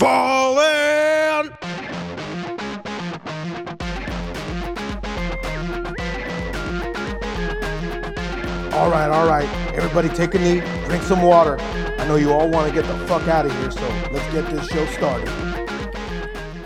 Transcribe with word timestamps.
falling. 0.00 1.50
All 8.72 8.90
right, 8.90 9.10
all 9.10 9.28
right. 9.28 9.46
Everybody 9.74 10.08
take 10.08 10.34
a 10.34 10.38
knee, 10.38 10.60
drink 10.86 11.02
some 11.02 11.20
water. 11.20 11.60
I 11.60 12.08
know 12.08 12.16
you 12.16 12.32
all 12.32 12.48
want 12.48 12.66
to 12.66 12.74
get 12.74 12.88
the 12.88 12.96
fuck 13.06 13.28
out 13.28 13.44
of 13.44 13.52
here, 13.52 13.70
so 13.70 13.86
let's 14.10 14.32
get 14.32 14.50
this 14.50 14.66
show 14.68 14.86
started. 14.86 15.28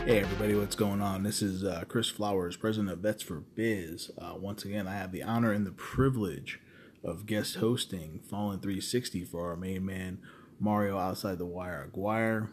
Hey 0.07 0.21
everybody, 0.21 0.55
what's 0.55 0.77
going 0.77 1.01
on? 1.01 1.25
This 1.25 1.43
is 1.43 1.65
uh, 1.65 1.83
Chris 1.89 2.09
Flowers, 2.09 2.57
president 2.57 2.93
of 2.93 3.01
Vets 3.01 3.25
for 3.25 3.41
Biz. 3.41 4.13
Uh, 4.17 4.35
once 4.37 4.65
again, 4.65 4.87
I 4.87 4.95
have 4.95 5.11
the 5.11 5.25
honor 5.25 5.51
and 5.51 5.67
the 5.67 5.73
privilege 5.73 6.61
of 7.03 7.27
guest 7.27 7.57
hosting 7.57 8.21
Fallen 8.31 8.61
360 8.61 9.25
for 9.25 9.49
our 9.49 9.57
main 9.57 9.85
man 9.85 10.19
Mario 10.61 10.99
outside 10.99 11.39
the 11.39 11.47
wire. 11.47 11.83
Aguirre, 11.83 12.51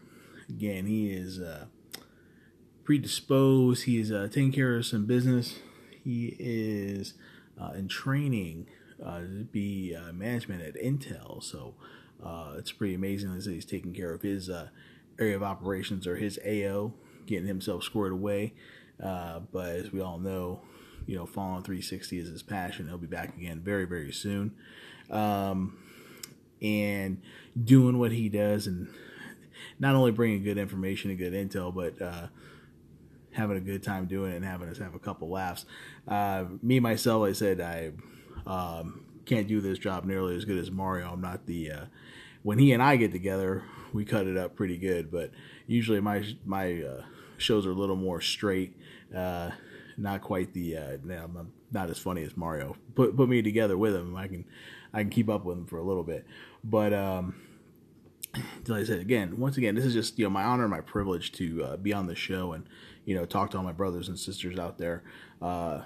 again, 0.52 0.86
he 0.86 1.12
is 1.12 1.40
uh, 1.40 1.66
predisposed. 2.84 3.84
He 3.84 4.00
is 4.00 4.12
uh, 4.12 4.28
taking 4.30 4.52
care 4.52 4.78
of 4.78 4.86
some 4.86 5.06
business. 5.06 5.60
He 6.04 6.36
is 6.40 7.14
uh, 7.60 7.72
in 7.76 7.88
training 7.88 8.68
uh, 9.04 9.20
to 9.20 9.48
be 9.52 9.96
uh, 9.96 10.12
management 10.12 10.62
at 10.62 10.76
Intel. 10.76 11.42
So 11.42 11.76
uh, 12.24 12.56
it's 12.58 12.72
pretty 12.72 12.94
amazing 12.94 13.34
that 13.34 13.46
he's 13.46 13.66
taking 13.66 13.94
care 13.94 14.14
of 14.14 14.22
his 14.22 14.50
area 15.20 15.36
of 15.36 15.44
operations 15.44 16.06
or 16.06 16.18
his 16.18 16.40
AO, 16.46 16.94
getting 17.26 17.48
himself 17.48 17.84
squared 17.84 18.12
away. 18.12 18.54
But 19.00 19.70
as 19.70 19.92
we 19.92 20.02
all 20.02 20.20
know, 20.20 20.62
you 21.08 21.16
know, 21.16 21.26
Fallen 21.26 21.64
360 21.64 22.20
is 22.20 22.30
his 22.30 22.44
passion. 22.44 22.88
He'll 22.88 22.98
be 22.98 23.08
back 23.08 23.36
again 23.38 23.62
very, 23.62 23.86
very 23.86 24.12
soon. 24.12 24.54
Um, 25.10 25.78
and 26.62 27.22
doing 27.62 27.98
what 27.98 28.12
he 28.12 28.30
does 28.30 28.68
and 28.68 28.88
not 29.80 29.96
only 29.96 30.12
bringing 30.12 30.44
good 30.44 30.58
information 30.58 31.10
and 31.10 31.20
good 31.20 31.34
intel, 31.34 31.74
but 31.74 32.02
uh, 32.02 32.28
having 33.32 33.58
a 33.58 33.62
good 33.62 33.84
time 33.84 34.06
doing 34.06 34.34
it 34.34 34.36
and 34.36 34.46
having 34.46 34.70
us 34.70 34.78
have 34.78 34.96
a 34.96 35.00
couple 35.00 35.30
laughs. 35.30 35.66
Uh, 36.08 36.46
me 36.62 36.80
myself, 36.80 37.28
I 37.28 37.34
said 37.34 37.62
I 37.62 37.92
um, 38.46 39.06
can't 39.26 39.48
do 39.48 39.62
this 39.62 39.80
job 39.80 40.06
nearly 40.06 40.36
as 40.36 40.46
good 40.46 40.58
as 40.58 40.72
Mario. 40.72 41.12
I'm 41.12 41.22
not 41.22 41.46
the 41.46 41.72
uh, 41.72 41.86
when 42.44 42.58
he 42.58 42.72
and 42.72 42.82
I 42.82 42.96
get 42.96 43.12
together, 43.12 43.64
we 43.94 44.06
cut 44.06 44.28
it 44.28 44.38
up 44.38 44.56
pretty 44.56 44.78
good. 44.78 45.12
But 45.12 45.32
usually 45.68 46.00
my 46.00 46.24
my 46.46 46.82
uh, 46.82 47.04
shows 47.38 47.66
are 47.66 47.72
a 47.72 47.76
little 47.76 47.96
more 47.96 48.22
straight. 48.22 48.76
Uh, 49.16 49.52
not 49.98 50.22
quite 50.22 50.54
the 50.54 50.78
uh, 50.78 50.98
I'm 51.10 51.52
not 51.72 51.90
as 51.90 52.00
funny 52.00 52.24
as 52.24 52.36
Mario. 52.36 52.76
Put 52.96 53.16
put 53.16 53.30
me 53.30 53.42
together 53.42 53.78
with 53.78 53.96
him, 53.96 54.16
I 54.16 54.28
can 54.28 54.46
I 54.94 55.02
can 55.02 55.10
keep 55.10 55.30
up 55.30 55.46
with 55.46 55.58
him 55.58 55.66
for 55.66 55.78
a 55.78 55.84
little 55.84 56.04
bit. 56.04 56.26
But 56.64 56.94
um, 56.94 57.36
like 58.68 58.82
I 58.82 58.84
said 58.84 59.00
again, 59.00 59.38
once 59.38 59.58
again, 59.58 59.76
this 59.76 59.86
is 59.86 59.94
just 59.94 60.18
you 60.18 60.26
know 60.26 60.30
my 60.30 60.44
honor 60.44 60.64
and 60.64 60.72
my 60.72 60.82
privilege 60.82 61.32
to 61.34 61.64
uh, 61.64 61.78
be 61.78 61.94
on 61.94 62.08
the 62.08 62.16
show 62.16 62.54
and 62.54 62.66
you 63.06 63.16
know 63.16 63.26
talk 63.26 63.52
to 63.52 63.58
all 63.58 63.64
my 63.64 63.72
brothers 63.72 64.08
and 64.08 64.18
sisters 64.18 64.58
out 64.58 64.78
there 64.78 65.04
uh, 65.42 65.82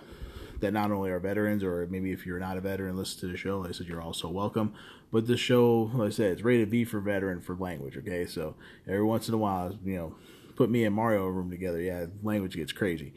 that 0.60 0.72
not 0.72 0.92
only 0.92 1.10
are 1.10 1.20
veterans 1.20 1.64
or 1.64 1.88
maybe 1.90 2.12
if 2.12 2.26
you're 2.26 2.40
not 2.40 2.58
a 2.58 2.62
veteran, 2.62 2.98
listen 2.98 3.20
to 3.22 3.28
the 3.28 3.38
show. 3.38 3.60
Like 3.60 3.70
I 3.70 3.74
said, 3.74 3.88
you're 3.88 4.02
also 4.02 4.30
welcome. 4.30 4.74
But 5.12 5.28
the 5.28 5.38
show, 5.38 5.92
like 5.94 6.08
I 6.08 6.12
said, 6.12 6.32
it's 6.34 6.42
rated 6.42 6.70
V 6.70 6.86
for 6.86 7.00
veteran 7.00 7.42
for 7.42 7.56
language. 7.56 7.98
Okay, 7.98 8.26
so 8.26 8.56
every 8.88 9.04
once 9.04 9.28
in 9.28 9.34
a 9.34 9.38
while, 9.38 9.78
you 9.84 9.96
know, 9.96 10.16
put 10.56 10.70
me 10.70 10.86
and 10.86 10.96
Mario 10.96 11.28
room 11.28 11.50
together. 11.50 11.80
Yeah, 11.80 12.08
language 12.24 12.56
gets 12.56 12.72
crazy. 12.72 13.14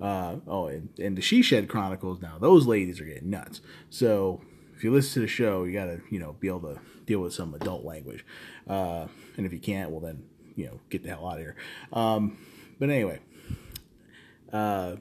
Uh, 0.00 0.36
oh, 0.46 0.66
and, 0.68 0.90
and 0.98 1.16
the 1.16 1.22
She 1.22 1.42
Shed 1.42 1.68
Chronicles 1.68 2.20
now, 2.22 2.38
those 2.38 2.66
ladies 2.66 3.00
are 3.00 3.04
getting 3.04 3.30
nuts. 3.30 3.60
So 3.90 4.40
if 4.76 4.84
you 4.84 4.92
listen 4.92 5.14
to 5.14 5.20
the 5.20 5.26
show, 5.26 5.64
you 5.64 5.72
got 5.72 5.86
to, 5.86 6.00
you 6.10 6.20
know, 6.20 6.36
be 6.38 6.46
able 6.46 6.60
to 6.60 6.80
deal 7.08 7.20
with 7.20 7.32
some 7.32 7.54
adult 7.54 7.84
language. 7.84 8.24
Uh, 8.68 9.06
and 9.36 9.46
if 9.46 9.52
you 9.52 9.58
can't, 9.58 9.90
well, 9.90 10.00
then, 10.00 10.22
you 10.54 10.66
know, 10.66 10.80
get 10.90 11.02
the 11.02 11.08
hell 11.08 11.26
out 11.26 11.38
of 11.38 11.40
here. 11.40 11.56
Um, 11.92 12.38
but 12.78 12.90
anyway, 12.90 13.18
uh, 14.52 14.96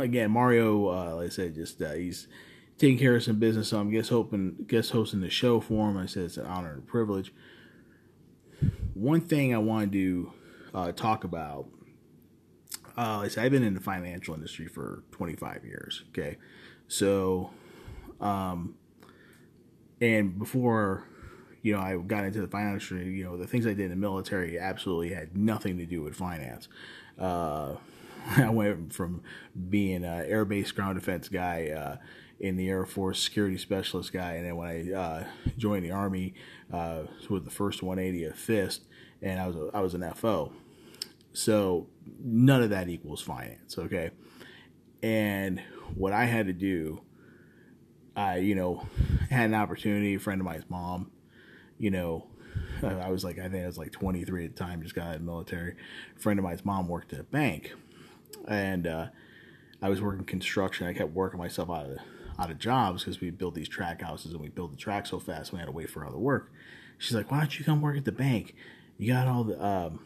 again, 0.00 0.30
Mario, 0.30 0.88
uh, 0.88 1.14
like 1.16 1.26
I 1.26 1.30
said, 1.30 1.54
just, 1.54 1.82
uh, 1.82 1.92
he's 1.92 2.28
taking 2.78 2.98
care 2.98 3.16
of 3.16 3.24
some 3.24 3.38
business. 3.38 3.68
So 3.68 3.80
I'm 3.80 3.90
guess 3.90 4.08
hoping, 4.08 4.64
guest 4.66 4.92
hosting 4.92 5.20
the 5.20 5.30
show 5.30 5.60
for 5.60 5.90
him. 5.90 5.98
I 5.98 6.06
said 6.06 6.24
it's 6.24 6.36
an 6.36 6.46
honor 6.46 6.72
and 6.72 6.86
privilege. 6.86 7.34
One 8.94 9.20
thing 9.20 9.54
I 9.54 9.58
wanted 9.58 9.92
to 9.92 10.32
uh, 10.74 10.92
talk 10.92 11.24
about 11.24 11.68
uh, 12.96 13.18
like 13.18 13.26
I 13.26 13.28
said, 13.28 13.44
I've 13.44 13.52
been 13.52 13.62
in 13.62 13.74
the 13.74 13.80
financial 13.80 14.34
industry 14.34 14.66
for 14.66 15.04
25 15.12 15.64
years. 15.64 16.02
Okay, 16.08 16.36
so, 16.88 17.50
um, 18.20 18.74
and 20.00 20.36
before, 20.36 21.04
you 21.62 21.74
know, 21.74 21.80
I 21.80 21.96
got 21.96 22.24
into 22.24 22.40
the 22.40 22.46
finance 22.46 22.90
industry, 22.90 23.12
you 23.14 23.24
know, 23.24 23.36
the 23.36 23.46
things 23.46 23.66
I 23.66 23.70
did 23.70 23.86
in 23.86 23.90
the 23.90 23.96
military 23.96 24.58
absolutely 24.58 25.10
had 25.10 25.36
nothing 25.36 25.78
to 25.78 25.86
do 25.86 26.02
with 26.02 26.14
finance. 26.14 26.68
Uh, 27.18 27.74
I 28.36 28.50
went 28.50 28.92
from 28.92 29.22
being 29.68 30.04
an 30.04 30.26
air 30.26 30.44
base 30.44 30.70
ground 30.72 30.98
defense 30.98 31.28
guy 31.28 31.68
uh, 31.68 31.96
in 32.40 32.56
the 32.56 32.68
Air 32.68 32.84
Force 32.84 33.22
security 33.22 33.58
specialist 33.58 34.12
guy, 34.12 34.34
and 34.34 34.46
then 34.46 34.56
when 34.56 34.68
I 34.68 34.92
uh, 34.92 35.24
joined 35.56 35.84
the 35.84 35.90
Army, 35.90 36.34
uh, 36.72 37.02
with 37.28 37.44
the 37.44 37.50
first 37.50 37.80
180th 37.80 38.36
Fist, 38.36 38.82
and 39.22 39.40
I 39.40 39.46
was 39.46 39.56
a, 39.56 39.70
I 39.74 39.80
was 39.80 39.94
an 39.94 40.08
FO. 40.14 40.52
So 41.32 41.88
none 42.22 42.62
of 42.62 42.70
that 42.70 42.88
equals 42.88 43.20
finance, 43.20 43.78
okay? 43.78 44.10
And 45.02 45.62
what 45.94 46.12
I 46.12 46.24
had 46.24 46.46
to 46.46 46.52
do, 46.52 47.02
I, 48.16 48.38
you 48.38 48.54
know, 48.54 48.86
had 49.30 49.46
an 49.46 49.54
opportunity, 49.54 50.14
a 50.14 50.18
friend 50.18 50.40
of 50.40 50.44
mine's 50.44 50.68
mom, 50.68 51.10
you 51.78 51.90
know, 51.90 52.26
I 52.82 53.10
was 53.10 53.24
like, 53.24 53.38
I 53.38 53.48
think 53.48 53.64
I 53.64 53.66
was 53.66 53.78
like 53.78 53.92
23 53.92 54.44
at 54.44 54.56
the 54.56 54.58
time, 54.58 54.82
just 54.82 54.94
got 54.94 55.08
out 55.08 55.16
of 55.16 55.22
military. 55.22 55.74
A 56.16 56.20
friend 56.20 56.38
of 56.38 56.44
mine's 56.44 56.64
mom 56.64 56.88
worked 56.88 57.12
at 57.12 57.20
a 57.20 57.24
bank, 57.24 57.74
and 58.46 58.86
uh, 58.86 59.06
I 59.82 59.88
was 59.88 60.00
working 60.00 60.24
construction. 60.24 60.86
I 60.86 60.92
kept 60.92 61.12
working 61.12 61.38
myself 61.38 61.70
out 61.70 61.86
of 61.86 61.98
out 62.38 62.50
of 62.52 62.58
jobs 62.58 63.02
because 63.02 63.20
we 63.20 63.30
built 63.30 63.56
these 63.56 63.68
track 63.68 64.00
houses 64.00 64.30
and 64.30 64.40
we 64.40 64.48
built 64.48 64.70
the 64.70 64.76
track 64.76 65.06
so 65.06 65.18
fast 65.18 65.52
we 65.52 65.58
had 65.58 65.64
to 65.64 65.72
wait 65.72 65.90
for 65.90 66.06
other 66.06 66.18
work. 66.18 66.52
She's 66.98 67.14
like, 67.14 67.30
"Why 67.30 67.40
don't 67.40 67.58
you 67.58 67.64
come 67.64 67.80
work 67.80 67.96
at 67.96 68.04
the 68.04 68.12
bank? 68.12 68.54
You 68.96 69.12
got 69.12 69.26
all 69.26 69.44
the." 69.44 69.64
Um, 69.64 70.00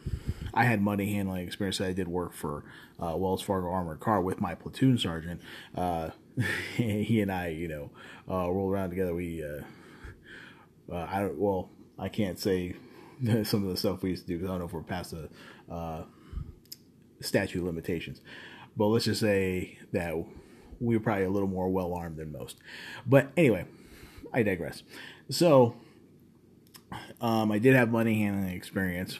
I 0.53 0.65
had 0.65 0.81
money 0.81 1.13
handling 1.13 1.45
experience. 1.45 1.81
I 1.81 1.93
did 1.93 2.07
work 2.07 2.33
for 2.33 2.63
uh, 3.01 3.15
Wells 3.17 3.41
Fargo 3.41 3.69
Armored 3.69 3.99
Car 3.99 4.21
with 4.21 4.39
my 4.39 4.53
platoon 4.53 4.97
sergeant. 4.97 5.41
Uh, 5.75 6.11
he 6.75 7.21
and 7.21 7.31
I, 7.31 7.47
you 7.49 7.67
know, 7.67 7.89
uh, 8.29 8.49
rolled 8.49 8.71
around 8.71 8.89
together. 8.91 9.13
We, 9.15 9.43
uh, 10.91 11.07
I 11.09 11.21
don't, 11.21 11.37
well, 11.37 11.69
I 11.97 12.09
can't 12.09 12.39
say 12.39 12.75
some 13.43 13.63
of 13.63 13.69
the 13.69 13.77
stuff 13.77 14.03
we 14.03 14.11
used 14.11 14.23
to 14.23 14.27
do 14.27 14.37
because 14.37 14.49
I 14.49 14.53
don't 14.53 14.59
know 14.59 14.65
if 14.65 14.73
we're 14.73 14.81
past 14.81 15.11
the 15.11 15.29
uh, 15.73 16.03
statute 17.21 17.63
limitations. 17.63 18.21
But 18.75 18.87
let's 18.87 19.05
just 19.05 19.21
say 19.21 19.77
that 19.91 20.15
we 20.79 20.97
were 20.97 21.03
probably 21.03 21.25
a 21.25 21.29
little 21.29 21.47
more 21.47 21.69
well 21.69 21.93
armed 21.93 22.17
than 22.17 22.31
most. 22.31 22.57
But 23.05 23.31
anyway, 23.37 23.65
I 24.33 24.43
digress. 24.43 24.83
So 25.29 25.75
um, 27.21 27.51
I 27.51 27.59
did 27.59 27.75
have 27.75 27.91
money 27.91 28.21
handling 28.21 28.53
experience, 28.53 29.19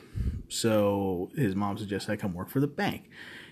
so 0.49 1.31
his 1.35 1.55
mom 1.55 1.77
suggested 1.77 2.11
I 2.11 2.15
come 2.15 2.33
work 2.33 2.49
for 2.49 2.59
the 2.59 2.67
bank. 2.67 3.09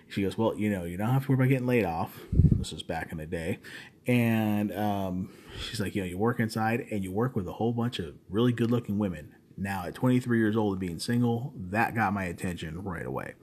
She 0.09 0.23
goes, 0.23 0.37
"Well, 0.37 0.55
you 0.55 0.69
know, 0.69 0.83
you 0.83 0.97
don't 0.97 1.09
have 1.09 1.25
to 1.25 1.31
worry 1.31 1.35
about 1.35 1.49
getting 1.49 1.67
laid 1.67 1.85
off." 1.85 2.19
This 2.33 2.71
was 2.71 2.83
back 2.83 3.11
in 3.11 3.17
the 3.17 3.25
day, 3.25 3.59
and 4.07 4.75
um, 4.75 5.29
she's 5.59 5.79
like, 5.79 5.95
"You 5.95 6.01
know, 6.01 6.07
you 6.07 6.17
work 6.17 6.39
inside 6.39 6.87
and 6.91 7.03
you 7.03 7.11
work 7.11 7.35
with 7.35 7.47
a 7.47 7.53
whole 7.53 7.73
bunch 7.73 7.99
of 7.99 8.15
really 8.29 8.53
good-looking 8.53 8.97
women." 8.97 9.35
Now, 9.57 9.85
at 9.85 9.95
23 9.95 10.39
years 10.39 10.55
old 10.55 10.73
and 10.73 10.79
being 10.79 10.99
single, 10.99 11.53
that 11.55 11.93
got 11.93 12.13
my 12.13 12.23
attention 12.23 12.83
right 12.83 13.05
away. 13.05 13.33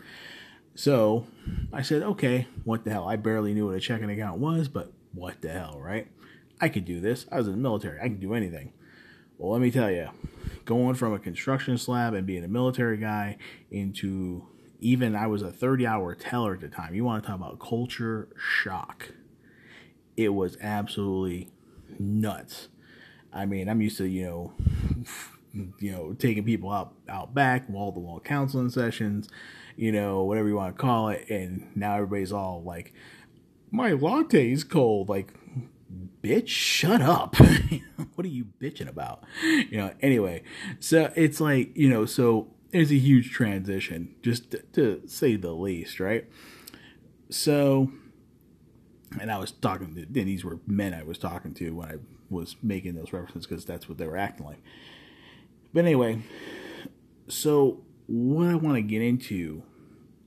So 0.74 1.26
I 1.72 1.82
said, 1.82 2.02
"Okay, 2.02 2.46
what 2.64 2.84
the 2.84 2.90
hell?" 2.90 3.08
I 3.08 3.16
barely 3.16 3.54
knew 3.54 3.66
what 3.66 3.76
a 3.76 3.80
checking 3.80 4.10
account 4.10 4.40
was, 4.40 4.68
but 4.68 4.92
what 5.12 5.40
the 5.42 5.50
hell, 5.50 5.78
right? 5.80 6.08
I 6.60 6.68
could 6.68 6.84
do 6.84 7.00
this. 7.00 7.26
I 7.30 7.38
was 7.38 7.46
in 7.46 7.54
the 7.54 7.58
military. 7.58 8.00
I 8.00 8.08
could 8.08 8.20
do 8.20 8.34
anything. 8.34 8.72
Well, 9.38 9.52
let 9.52 9.60
me 9.60 9.70
tell 9.70 9.90
you, 9.90 10.08
going 10.64 10.94
from 10.96 11.12
a 11.12 11.18
construction 11.18 11.78
slab 11.78 12.14
and 12.14 12.26
being 12.26 12.44
a 12.44 12.48
military 12.48 12.96
guy 12.96 13.36
into 13.70 14.46
even 14.80 15.14
I 15.14 15.26
was 15.26 15.42
a 15.42 15.50
30 15.50 15.86
hour 15.86 16.14
teller 16.14 16.54
at 16.54 16.60
the 16.60 16.68
time. 16.68 16.94
You 16.94 17.04
want 17.04 17.22
to 17.22 17.26
talk 17.26 17.38
about 17.38 17.58
culture 17.58 18.28
shock. 18.36 19.10
It 20.18 20.34
was 20.34 20.56
absolutely 20.60 21.48
nuts. 21.96 22.66
I 23.32 23.46
mean, 23.46 23.68
I'm 23.68 23.80
used 23.80 23.98
to, 23.98 24.04
you 24.04 24.24
know, 24.24 24.52
you 25.78 25.92
know, 25.92 26.12
taking 26.14 26.44
people 26.44 26.72
out 26.72 26.92
out 27.08 27.34
back, 27.34 27.68
wall 27.68 27.92
to 27.92 28.00
wall 28.00 28.18
counseling 28.18 28.68
sessions, 28.68 29.28
you 29.76 29.92
know, 29.92 30.24
whatever 30.24 30.48
you 30.48 30.56
want 30.56 30.74
to 30.76 30.82
call 30.82 31.08
it, 31.08 31.30
and 31.30 31.70
now 31.76 31.94
everybody's 31.94 32.32
all 32.32 32.64
like, 32.64 32.92
My 33.70 33.92
latte 33.92 34.50
is 34.50 34.64
cold. 34.64 35.08
Like, 35.08 35.32
bitch, 36.20 36.48
shut 36.48 37.00
up. 37.00 37.36
what 38.16 38.24
are 38.24 38.30
you 38.30 38.46
bitching 38.60 38.88
about? 38.88 39.22
You 39.44 39.76
know, 39.76 39.94
anyway, 40.00 40.42
so 40.80 41.12
it's 41.14 41.40
like, 41.40 41.76
you 41.76 41.88
know, 41.88 42.06
so 42.06 42.48
there's 42.72 42.90
a 42.90 42.98
huge 42.98 43.30
transition, 43.30 44.16
just 44.20 44.50
to, 44.50 44.62
to 44.72 45.02
say 45.06 45.36
the 45.36 45.52
least, 45.52 46.00
right? 46.00 46.26
So, 47.30 47.92
and 49.20 49.30
I 49.30 49.38
was 49.38 49.52
talking 49.52 49.94
to, 49.94 50.02
and 50.02 50.28
these 50.28 50.44
were 50.44 50.58
men 50.66 50.94
I 50.94 51.02
was 51.02 51.18
talking 51.18 51.54
to 51.54 51.70
when 51.70 51.88
I 51.88 51.94
was 52.30 52.56
making 52.62 52.94
those 52.94 53.12
references 53.12 53.46
because 53.46 53.64
that's 53.64 53.88
what 53.88 53.98
they 53.98 54.06
were 54.06 54.16
acting 54.16 54.46
like. 54.46 54.62
But 55.72 55.84
anyway, 55.84 56.22
so 57.28 57.80
what 58.06 58.48
I 58.48 58.54
want 58.54 58.76
to 58.76 58.82
get 58.82 59.02
into 59.02 59.62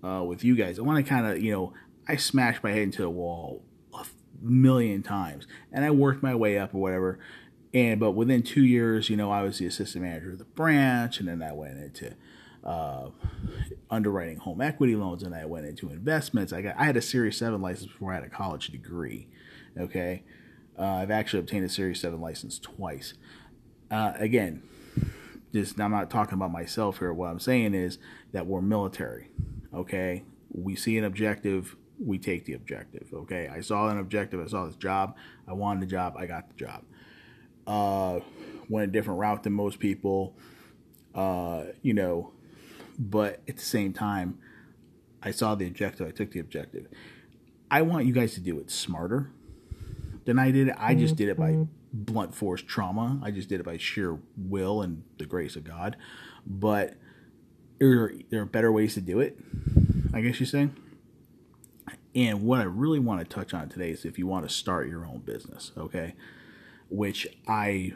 uh, 0.03 0.23
with 0.23 0.43
you 0.43 0.55
guys, 0.55 0.79
I 0.79 0.81
want 0.81 1.03
to 1.03 1.09
kind 1.09 1.25
of, 1.25 1.41
you 1.41 1.51
know, 1.51 1.73
I 2.07 2.15
smashed 2.15 2.63
my 2.63 2.71
head 2.71 2.81
into 2.81 3.01
the 3.01 3.09
wall 3.09 3.63
a 3.93 4.05
million 4.41 5.03
times, 5.03 5.47
and 5.71 5.85
I 5.85 5.91
worked 5.91 6.23
my 6.23 6.35
way 6.35 6.57
up 6.57 6.73
or 6.73 6.81
whatever. 6.81 7.19
And 7.73 7.99
but 7.99 8.11
within 8.11 8.43
two 8.43 8.65
years, 8.65 9.09
you 9.09 9.15
know, 9.15 9.31
I 9.31 9.43
was 9.43 9.59
the 9.59 9.65
assistant 9.65 10.03
manager 10.03 10.31
of 10.31 10.39
the 10.39 10.45
branch, 10.45 11.19
and 11.19 11.27
then 11.27 11.41
I 11.41 11.53
went 11.53 11.77
into 11.77 12.15
uh, 12.63 13.09
underwriting 13.89 14.37
home 14.37 14.61
equity 14.61 14.95
loans, 14.95 15.23
and 15.23 15.33
I 15.33 15.45
went 15.45 15.65
into 15.65 15.89
investments. 15.89 16.53
I 16.53 16.61
got 16.61 16.75
I 16.77 16.85
had 16.85 16.97
a 16.97 17.01
Series 17.01 17.37
Seven 17.37 17.61
license 17.61 17.91
before 17.91 18.11
I 18.11 18.15
had 18.15 18.23
a 18.23 18.29
college 18.29 18.67
degree. 18.67 19.27
Okay, 19.79 20.23
uh, 20.77 20.83
I've 20.83 21.11
actually 21.11 21.39
obtained 21.39 21.65
a 21.65 21.69
Series 21.69 21.99
Seven 21.99 22.21
license 22.21 22.59
twice. 22.59 23.13
Uh, 23.89 24.13
again, 24.15 24.61
just 25.53 25.79
I'm 25.79 25.91
not 25.91 26.09
talking 26.09 26.35
about 26.35 26.51
myself 26.51 26.99
here. 26.99 27.13
What 27.13 27.29
I'm 27.29 27.39
saying 27.39 27.73
is 27.73 27.97
that 28.31 28.45
we're 28.45 28.61
military. 28.61 29.29
Okay, 29.73 30.23
we 30.51 30.75
see 30.75 30.97
an 30.97 31.03
objective, 31.03 31.75
we 31.99 32.17
take 32.17 32.45
the 32.45 32.53
objective. 32.53 33.07
Okay, 33.13 33.47
I 33.47 33.61
saw 33.61 33.89
an 33.89 33.97
objective, 33.97 34.39
I 34.39 34.47
saw 34.47 34.65
this 34.65 34.75
job, 34.75 35.15
I 35.47 35.53
wanted 35.53 35.81
the 35.81 35.87
job, 35.87 36.15
I 36.17 36.25
got 36.25 36.49
the 36.49 36.55
job. 36.55 36.83
Uh, 37.65 38.19
went 38.69 38.89
a 38.89 38.91
different 38.91 39.19
route 39.19 39.43
than 39.43 39.53
most 39.53 39.79
people. 39.79 40.35
Uh, 41.13 41.65
you 41.81 41.93
know, 41.93 42.31
but 43.01 43.41
at 43.47 43.57
the 43.57 43.65
same 43.65 43.93
time, 43.93 44.37
I 45.23 45.31
saw 45.31 45.55
the 45.55 45.65
objective, 45.65 46.07
I 46.07 46.11
took 46.11 46.31
the 46.31 46.39
objective. 46.39 46.87
I 47.71 47.81
want 47.81 48.05
you 48.05 48.13
guys 48.13 48.35
to 48.35 48.39
do 48.39 48.59
it 48.59 48.69
smarter 48.69 49.31
than 50.25 50.37
I 50.37 50.51
did 50.51 50.67
it. 50.67 50.75
I 50.77 50.93
just 50.93 51.15
did 51.15 51.29
it 51.29 51.37
by 51.37 51.51
mm-hmm. 51.51 51.63
blunt 51.93 52.35
force 52.35 52.61
trauma. 52.61 53.19
I 53.23 53.31
just 53.31 53.49
did 53.49 53.59
it 53.59 53.63
by 53.63 53.77
sheer 53.77 54.19
will 54.37 54.81
and 54.83 55.03
the 55.17 55.25
grace 55.25 55.55
of 55.55 55.63
God. 55.63 55.97
But 56.45 56.95
there, 57.79 58.13
there 58.29 58.41
are 58.41 58.45
better 58.45 58.71
ways 58.71 58.93
to 58.93 59.01
do 59.01 59.19
it, 59.19 59.37
I 60.13 60.21
guess 60.21 60.39
you're 60.39 60.47
saying. 60.47 60.75
And 62.13 62.43
what 62.43 62.59
I 62.59 62.65
really 62.65 62.99
want 62.99 63.21
to 63.21 63.25
touch 63.25 63.53
on 63.53 63.69
today 63.69 63.89
is 63.89 64.05
if 64.05 64.19
you 64.19 64.27
want 64.27 64.47
to 64.47 64.53
start 64.53 64.89
your 64.89 65.05
own 65.05 65.19
business, 65.19 65.71
okay? 65.75 66.13
Which 66.89 67.25
I 67.47 67.93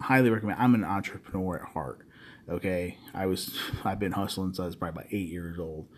highly 0.00 0.28
recommend. 0.28 0.60
I'm 0.60 0.74
an 0.74 0.84
entrepreneur 0.84 1.56
at 1.56 1.72
heart. 1.72 2.05
Okay, 2.48 2.98
I 3.14 3.26
was 3.26 3.58
I've 3.84 3.98
been 3.98 4.12
hustling 4.12 4.48
since 4.48 4.60
I 4.60 4.66
was 4.66 4.76
probably 4.76 5.00
about 5.00 5.12
eight 5.12 5.28
years 5.28 5.58
old. 5.58 5.88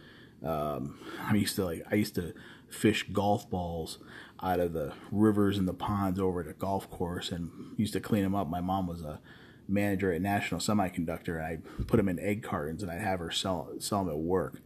Um, 0.44 0.98
I 1.20 1.34
used 1.34 1.56
to 1.56 1.64
like 1.64 1.84
I 1.90 1.96
used 1.96 2.14
to 2.14 2.32
fish 2.68 3.06
golf 3.12 3.48
balls 3.50 3.98
out 4.42 4.60
of 4.60 4.72
the 4.72 4.92
rivers 5.10 5.58
and 5.58 5.66
the 5.66 5.74
ponds 5.74 6.20
over 6.20 6.40
at 6.40 6.48
a 6.48 6.52
golf 6.52 6.90
course 6.90 7.32
and 7.32 7.50
used 7.76 7.92
to 7.94 8.00
clean 8.00 8.22
them 8.22 8.34
up. 8.34 8.48
My 8.48 8.60
mom 8.60 8.86
was 8.86 9.02
a 9.02 9.20
manager 9.66 10.12
at 10.12 10.22
National 10.22 10.60
Semiconductor, 10.60 11.36
and 11.36 11.44
I 11.44 11.58
put 11.84 11.96
them 11.96 12.08
in 12.08 12.18
egg 12.20 12.42
cartons 12.42 12.82
and 12.82 12.90
I'd 12.90 13.00
have 13.00 13.18
her 13.18 13.30
sell 13.30 13.70
sell 13.78 14.04
them 14.04 14.14
at 14.14 14.18
work. 14.18 14.60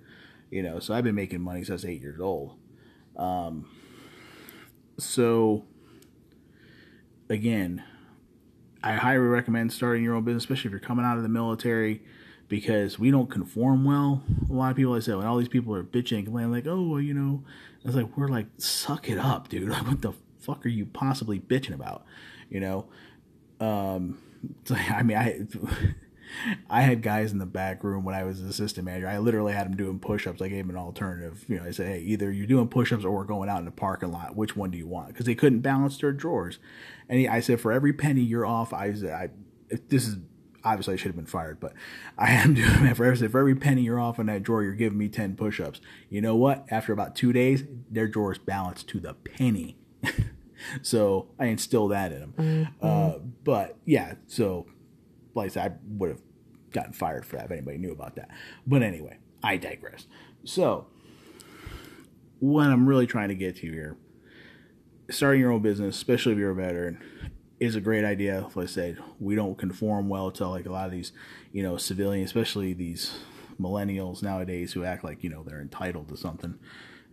You 0.50 0.62
know, 0.62 0.78
so 0.78 0.92
I've 0.94 1.04
been 1.04 1.14
making 1.14 1.40
money 1.40 1.60
since 1.60 1.70
I 1.70 1.72
was 1.72 1.84
eight 1.86 2.02
years 2.02 2.20
old. 2.20 2.58
Um, 3.16 3.68
so 4.98 5.64
again, 7.28 7.82
I 8.82 8.92
highly 8.94 9.18
recommend 9.18 9.72
starting 9.72 10.02
your 10.02 10.14
own 10.14 10.24
business, 10.24 10.44
especially 10.44 10.68
if 10.68 10.72
you're 10.72 10.80
coming 10.80 11.04
out 11.04 11.16
of 11.16 11.22
the 11.22 11.28
military, 11.28 12.02
because 12.48 12.98
we 12.98 13.10
don't 13.10 13.30
conform 13.30 13.84
well. 13.84 14.22
A 14.50 14.52
lot 14.52 14.70
of 14.70 14.76
people, 14.76 14.94
I 14.94 15.00
said, 15.00 15.16
when 15.16 15.26
all 15.26 15.38
these 15.38 15.48
people 15.48 15.74
are 15.74 15.84
bitching 15.84 16.16
and 16.18 16.24
complaining, 16.26 16.52
like, 16.52 16.66
oh, 16.66 16.82
well, 16.82 17.00
you 17.00 17.14
know, 17.14 17.44
it's 17.84 17.94
like, 17.94 18.16
we're 18.16 18.28
like, 18.28 18.46
suck 18.58 19.08
it 19.08 19.18
up, 19.18 19.48
dude. 19.48 19.68
Like, 19.68 19.86
what 19.86 20.02
the 20.02 20.12
fuck 20.40 20.66
are 20.66 20.70
you 20.70 20.86
possibly 20.86 21.38
bitching 21.38 21.74
about? 21.74 22.04
You 22.50 22.60
know? 22.60 22.86
Um, 23.60 24.18
like, 24.68 24.90
I 24.90 25.02
mean, 25.02 25.16
I. 25.16 25.40
I 26.70 26.82
had 26.82 27.02
guys 27.02 27.32
in 27.32 27.38
the 27.38 27.46
back 27.46 27.84
room 27.84 28.04
when 28.04 28.14
I 28.14 28.24
was 28.24 28.40
an 28.40 28.48
assistant 28.48 28.86
manager. 28.86 29.08
I 29.08 29.18
literally 29.18 29.52
had 29.52 29.66
them 29.66 29.76
doing 29.76 29.98
push-ups. 29.98 30.40
I 30.40 30.48
gave 30.48 30.66
them 30.66 30.76
an 30.76 30.82
alternative. 30.82 31.44
You 31.48 31.58
know, 31.58 31.64
I 31.64 31.70
said, 31.70 31.88
"Hey, 31.88 32.00
either 32.00 32.30
you're 32.30 32.46
doing 32.46 32.68
push-ups 32.68 33.04
or 33.04 33.10
we're 33.10 33.24
going 33.24 33.48
out 33.48 33.58
in 33.58 33.64
the 33.64 33.70
parking 33.70 34.12
lot. 34.12 34.36
Which 34.36 34.56
one 34.56 34.70
do 34.70 34.78
you 34.78 34.86
want?" 34.86 35.08
Because 35.08 35.26
they 35.26 35.34
couldn't 35.34 35.60
balance 35.60 35.98
their 35.98 36.12
drawers. 36.12 36.58
And 37.08 37.20
he, 37.20 37.28
I 37.28 37.40
said, 37.40 37.60
"For 37.60 37.72
every 37.72 37.92
penny 37.92 38.22
you're 38.22 38.46
off, 38.46 38.72
I 38.72 38.92
said, 38.94 39.10
I 39.10 39.30
this 39.88 40.06
is 40.06 40.16
obviously 40.64 40.94
I 40.94 40.96
should 40.96 41.08
have 41.08 41.16
been 41.16 41.26
fired, 41.26 41.60
but 41.60 41.72
I 42.18 42.32
am 42.32 42.54
doing 42.54 42.84
that 42.84 42.96
for 42.96 43.04
every, 43.04 43.28
for 43.28 43.38
every 43.38 43.54
penny 43.54 43.82
you're 43.82 44.00
off 44.00 44.18
in 44.18 44.26
that 44.26 44.42
drawer, 44.42 44.62
you're 44.62 44.74
giving 44.74 44.98
me 44.98 45.08
10 45.08 45.36
push-ups. 45.36 45.80
You 46.08 46.20
know 46.20 46.36
what? 46.36 46.66
After 46.70 46.92
about 46.92 47.16
two 47.16 47.32
days, 47.32 47.64
their 47.90 48.08
drawers 48.08 48.38
balanced 48.38 48.88
to 48.88 49.00
the 49.00 49.14
penny. 49.14 49.76
so 50.82 51.28
I 51.38 51.46
instill 51.46 51.88
that 51.88 52.12
in 52.12 52.20
them. 52.20 52.34
Mm-hmm. 52.36 52.86
Uh, 52.86 53.18
but 53.44 53.76
yeah, 53.84 54.14
so 54.26 54.66
like 55.34 55.46
I 55.46 55.48
said, 55.48 55.72
I 55.72 55.76
would 55.98 56.10
have 56.10 56.22
gotten 56.72 56.92
fired 56.92 57.24
for 57.24 57.36
that 57.36 57.46
if 57.46 57.50
anybody 57.50 57.78
knew 57.78 57.92
about 57.92 58.16
that. 58.16 58.30
But 58.66 58.82
anyway, 58.82 59.18
I 59.42 59.56
digress. 59.56 60.06
So 60.44 60.86
what 62.40 62.66
I'm 62.66 62.88
really 62.88 63.06
trying 63.06 63.28
to 63.28 63.34
get 63.34 63.56
to 63.56 63.70
here, 63.70 63.96
starting 65.10 65.40
your 65.40 65.52
own 65.52 65.62
business, 65.62 65.96
especially 65.96 66.32
if 66.32 66.38
you're 66.38 66.50
a 66.50 66.54
veteran, 66.54 66.98
is 67.60 67.76
a 67.76 67.80
great 67.80 68.04
idea. 68.04 68.48
Like 68.54 68.64
I 68.64 68.66
said, 68.66 68.98
we 69.20 69.36
don't 69.36 69.56
conform 69.56 70.08
well 70.08 70.32
to 70.32 70.48
like 70.48 70.66
a 70.66 70.72
lot 70.72 70.86
of 70.86 70.92
these, 70.92 71.12
you 71.52 71.62
know, 71.62 71.76
civilians, 71.76 72.30
especially 72.30 72.72
these 72.72 73.20
millennials 73.60 74.22
nowadays 74.22 74.72
who 74.72 74.84
act 74.84 75.04
like, 75.04 75.22
you 75.22 75.30
know, 75.30 75.44
they're 75.44 75.60
entitled 75.60 76.08
to 76.08 76.16
something. 76.16 76.58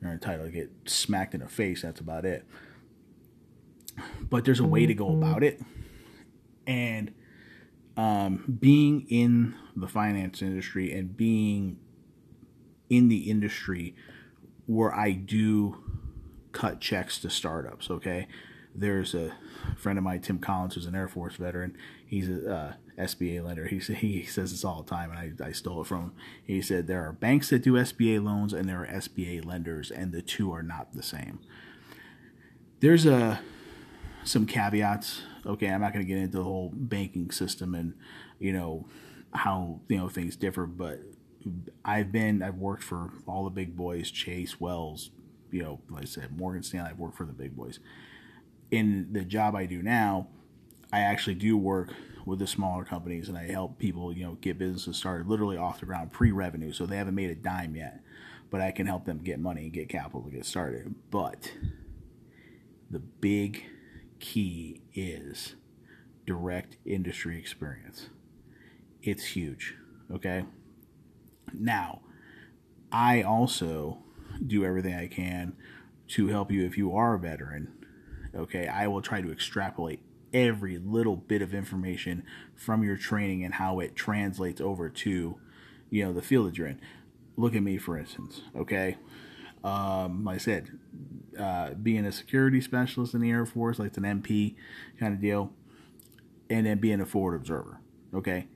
They're 0.02 0.12
entitled 0.12 0.48
to 0.48 0.52
get 0.52 0.72
smacked 0.86 1.34
in 1.36 1.42
the 1.42 1.48
face. 1.48 1.84
That's 1.84 2.00
about 2.00 2.26
it. 2.26 2.46
But 4.22 4.46
there's 4.46 4.60
a 4.60 4.66
way 4.66 4.86
to 4.86 4.94
go 4.94 5.08
mm-hmm. 5.08 5.22
about 5.22 5.44
it. 5.44 5.62
And 6.66 7.14
um, 8.00 8.58
being 8.62 9.06
in 9.10 9.56
the 9.76 9.88
finance 9.88 10.42
industry 10.42 10.94
and 10.94 11.18
being 11.18 11.78
in 12.90 13.10
the 13.10 13.30
industry 13.30 13.94
where 14.68 14.96
I 14.96 15.12
do 15.12 15.84
cut 16.54 16.80
checks 16.80 17.20
to 17.20 17.30
startups, 17.30 17.92
okay? 17.92 18.30
There's 18.74 19.14
a 19.14 19.34
friend 19.76 19.98
of 19.98 20.06
mine, 20.06 20.22
Tim 20.22 20.40
Collins, 20.40 20.76
who's 20.76 20.86
an 20.86 20.96
Air 20.96 21.10
Force 21.10 21.36
veteran. 21.36 21.76
He's 22.06 22.30
a 22.30 22.56
uh, 22.56 22.74
SBA 22.98 23.44
lender. 23.44 23.68
He, 23.68 23.80
he 23.94 24.24
says 24.24 24.52
this 24.52 24.64
all 24.64 24.82
the 24.82 24.90
time, 24.90 25.12
and 25.12 25.20
I, 25.42 25.48
I 25.50 25.52
stole 25.52 25.82
it 25.82 25.88
from 25.88 26.02
him. 26.02 26.14
He 26.42 26.62
said 26.62 26.88
there 26.88 27.06
are 27.06 27.12
banks 27.12 27.50
that 27.50 27.64
do 27.64 27.74
SBA 27.74 28.24
loans 28.24 28.54
and 28.54 28.70
there 28.70 28.82
are 28.82 28.88
SBA 28.88 29.46
lenders, 29.46 29.92
and 29.92 30.14
the 30.14 30.22
two 30.22 30.54
are 30.54 30.64
not 30.64 30.94
the 30.94 31.04
same. 31.04 31.40
There's 32.80 33.06
a 33.06 33.42
some 34.24 34.46
caveats. 34.46 35.24
Okay, 35.50 35.68
I'm 35.68 35.82
not 35.82 35.94
going 35.94 36.06
to 36.06 36.08
get 36.08 36.20
into 36.20 36.38
the 36.38 36.44
whole 36.44 36.72
banking 36.72 37.32
system 37.32 37.74
and 37.74 37.96
you 38.40 38.54
know 38.54 38.86
how 39.34 39.80
you 39.88 39.98
know 39.98 40.08
things 40.08 40.36
differ, 40.36 40.68
but 40.68 41.00
I've 41.84 42.12
been 42.12 42.44
I've 42.44 42.58
worked 42.58 42.84
for 42.84 43.12
all 43.26 43.46
the 43.46 43.50
big 43.50 43.76
boys, 43.76 44.12
Chase, 44.12 44.62
Wells, 44.62 45.10
you 45.52 45.64
know, 45.64 45.80
like 45.90 46.04
I 46.04 46.06
said, 46.06 46.38
Morgan 46.38 46.62
Stanley. 46.62 46.92
I've 46.92 47.00
worked 47.00 47.18
for 47.18 47.26
the 47.26 47.34
big 47.34 47.56
boys. 47.56 47.80
In 48.70 49.08
the 49.12 49.26
job 49.26 49.56
I 49.56 49.66
do 49.66 49.82
now, 49.82 50.28
I 50.94 51.00
actually 51.00 51.34
do 51.34 51.58
work 51.58 51.94
with 52.26 52.38
the 52.38 52.46
smaller 52.46 52.84
companies 52.84 53.28
and 53.28 53.36
I 53.36 53.48
help 53.48 53.80
people, 53.80 54.14
you 54.14 54.24
know, 54.24 54.38
get 54.42 54.60
businesses 54.60 54.98
started 54.98 55.28
literally 55.28 55.58
off 55.58 55.80
the 55.80 55.88
ground 55.88 56.12
pre-revenue. 56.12 56.72
So 56.72 56.86
they 56.86 56.98
haven't 56.98 57.16
made 57.16 57.32
a 57.32 57.36
dime 57.36 57.76
yet, 57.76 58.02
but 58.52 58.62
I 58.62 58.70
can 58.70 58.86
help 58.86 59.06
them 59.06 59.18
get 59.18 59.40
money 59.40 59.64
and 59.64 59.74
get 59.74 59.90
capital 59.90 60.22
to 60.22 60.30
get 60.30 60.46
started. 60.46 60.94
But 61.10 61.52
the 62.92 63.00
big 63.00 63.64
key 64.20 64.82
is 64.94 65.56
direct 66.26 66.78
industry 66.86 67.38
experience. 67.38 68.10
It's 69.02 69.26
huge. 69.26 69.76
Okay. 70.14 70.46
Now, 71.54 72.02
I 72.92 73.22
also 73.22 74.00
do 74.46 74.64
everything 74.66 74.94
I 74.94 75.08
can 75.08 75.54
to 76.10 76.28
help 76.28 76.52
you 76.52 76.66
if 76.66 76.78
you 76.78 76.96
are 76.96 77.16
a 77.16 77.20
veteran. 77.20 77.74
Okay. 78.36 78.68
I 78.68 78.88
will 78.88 79.02
try 79.02 79.22
to 79.22 79.32
extrapolate 79.32 80.02
every 80.34 80.78
little 80.78 81.16
bit 81.16 81.42
of 81.42 81.54
information 81.54 82.24
from 82.56 82.84
your 82.84 82.98
training 82.98 83.44
and 83.44 83.56
how 83.56 83.80
it 83.80 83.96
translates 83.96 84.62
over 84.62 84.90
to, 84.90 85.40
you 85.90 86.06
know, 86.06 86.14
the 86.14 86.22
field 86.22 86.48
that 86.48 86.58
you're 86.58 86.68
in. 86.68 86.80
Look 87.38 87.56
at 87.56 87.64
me, 87.64 87.78
for 87.78 87.98
instance. 87.98 88.42
Okay. 88.56 88.98
Um, 89.64 90.24
like 90.24 90.36
I 90.36 90.40
said, 90.40 90.70
uh, 91.40 91.74
being 91.74 92.06
a 92.06 92.12
security 92.12 92.62
specialist 92.62 93.14
in 93.14 93.22
the 93.22 93.32
Air 93.32 93.46
Force, 93.46 93.80
like 93.80 93.96
an 93.98 94.04
MP 94.04 94.56
kind 95.00 95.14
of 95.14 95.22
deal, 95.22 95.54
and 96.50 96.66
then 96.66 96.80
being 96.80 97.00
a 97.00 97.06
forward 97.06 97.36
observer. 97.36 97.80
Okay, 98.14 98.48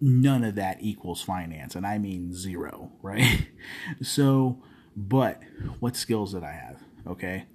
none 0.00 0.44
of 0.44 0.54
that 0.54 0.78
equals 0.80 1.20
finance, 1.20 1.74
and 1.74 1.86
I 1.86 1.98
mean 1.98 2.32
zero, 2.32 2.92
right? 3.02 3.48
so, 4.02 4.62
but 4.96 5.42
what 5.80 5.96
skills 5.96 6.32
did 6.32 6.44
I 6.44 6.52
have? 6.52 6.82
Okay, 7.06 7.46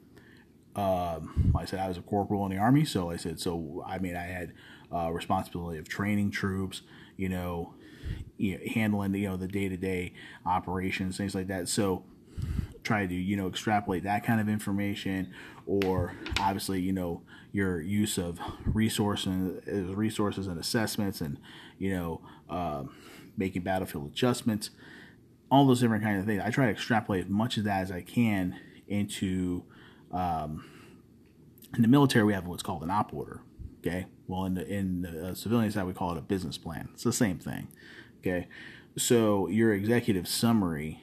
um, 0.75 1.53
I 1.57 1.65
said 1.65 1.79
I 1.79 1.87
was 1.87 1.97
a 1.97 2.01
corporal 2.01 2.45
in 2.45 2.51
the 2.51 2.57
army, 2.57 2.85
so 2.85 3.09
I 3.09 3.17
said 3.17 3.39
so. 3.39 3.83
I 3.87 3.99
mean, 3.99 4.15
I 4.15 4.25
had 4.25 4.53
uh, 4.93 5.11
responsibility 5.11 5.79
of 5.79 5.87
training 5.87 6.31
troops, 6.31 6.81
you 7.17 7.29
know, 7.29 7.73
you 8.37 8.57
know 8.57 8.63
handling 8.73 9.13
you 9.15 9.29
know 9.29 9.37
the 9.37 9.47
day 9.47 9.69
to 9.69 9.77
day 9.77 10.13
operations, 10.45 11.17
things 11.17 11.33
like 11.33 11.47
that. 11.47 11.67
So 11.69 12.03
try 12.83 13.05
to 13.05 13.13
you 13.13 13.35
know 13.35 13.47
extrapolate 13.47 14.03
that 14.03 14.25
kind 14.25 14.41
of 14.41 14.49
information 14.49 15.33
or 15.65 16.13
obviously 16.39 16.81
you 16.81 16.91
know 16.91 17.21
your 17.51 17.81
use 17.81 18.17
of 18.17 18.39
resources 18.65 19.61
resources 19.95 20.47
and 20.47 20.59
assessments 20.59 21.21
and 21.21 21.37
you 21.77 21.93
know 21.95 22.21
uh, 22.49 22.83
making 23.37 23.63
battlefield 23.63 24.11
adjustments, 24.11 24.69
all 25.49 25.65
those 25.65 25.81
different 25.81 26.03
kind 26.03 26.19
of 26.19 26.25
things. 26.25 26.41
I 26.43 26.49
try 26.49 26.65
to 26.65 26.71
extrapolate 26.71 27.25
as 27.25 27.29
much 27.29 27.57
of 27.57 27.63
that 27.65 27.81
as 27.81 27.91
I 27.91 28.01
can 28.01 28.59
into. 28.87 29.63
Um, 30.11 30.69
in 31.75 31.81
the 31.81 31.87
military, 31.87 32.23
we 32.23 32.33
have 32.33 32.45
what's 32.45 32.61
called 32.61 32.83
an 32.83 32.91
op 32.91 33.13
order. 33.13 33.41
Okay. 33.79 34.05
Well, 34.27 34.45
in 34.45 34.53
the 34.53 34.67
in 34.67 35.01
the 35.01 35.29
uh, 35.29 35.33
civilian 35.33 35.71
side, 35.71 35.85
we 35.85 35.93
call 35.93 36.11
it 36.11 36.17
a 36.17 36.21
business 36.21 36.57
plan. 36.57 36.89
It's 36.93 37.03
the 37.03 37.11
same 37.11 37.39
thing. 37.39 37.67
Okay. 38.19 38.47
So 38.95 39.47
your 39.47 39.73
executive 39.73 40.27
summary, 40.27 41.01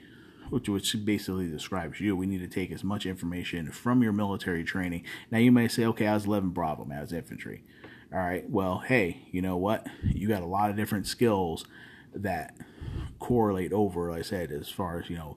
which 0.51 0.69
which 0.69 1.05
basically 1.05 1.49
describes 1.49 2.01
you, 2.01 2.17
we 2.17 2.27
need 2.27 2.41
to 2.41 2.49
take 2.49 2.71
as 2.71 2.85
much 2.85 3.07
information 3.07 3.71
from 3.71 4.03
your 4.03 4.13
military 4.13 4.65
training. 4.65 5.05
Now 5.31 5.39
you 5.39 5.53
may 5.53 5.69
say, 5.69 5.85
okay, 5.87 6.07
I 6.07 6.15
was 6.15 6.27
11 6.27 6.51
Bravo, 6.51 6.85
man, 6.85 6.99
I 6.99 7.03
was 7.03 7.13
infantry. 7.13 7.63
All 8.13 8.19
right. 8.19 8.49
Well, 8.51 8.79
hey, 8.79 9.29
you 9.31 9.41
know 9.41 9.57
what? 9.57 9.87
You 10.03 10.27
got 10.27 10.43
a 10.43 10.47
lot 10.47 10.69
of 10.69 10.77
different 10.77 11.07
skills 11.07 11.65
that 12.13 12.57
correlate 13.21 13.73
over, 13.73 14.11
like 14.11 14.21
I 14.21 14.23
said, 14.23 14.51
as 14.51 14.69
far 14.69 15.01
as 15.01 15.09
you 15.09 15.17
know, 15.17 15.37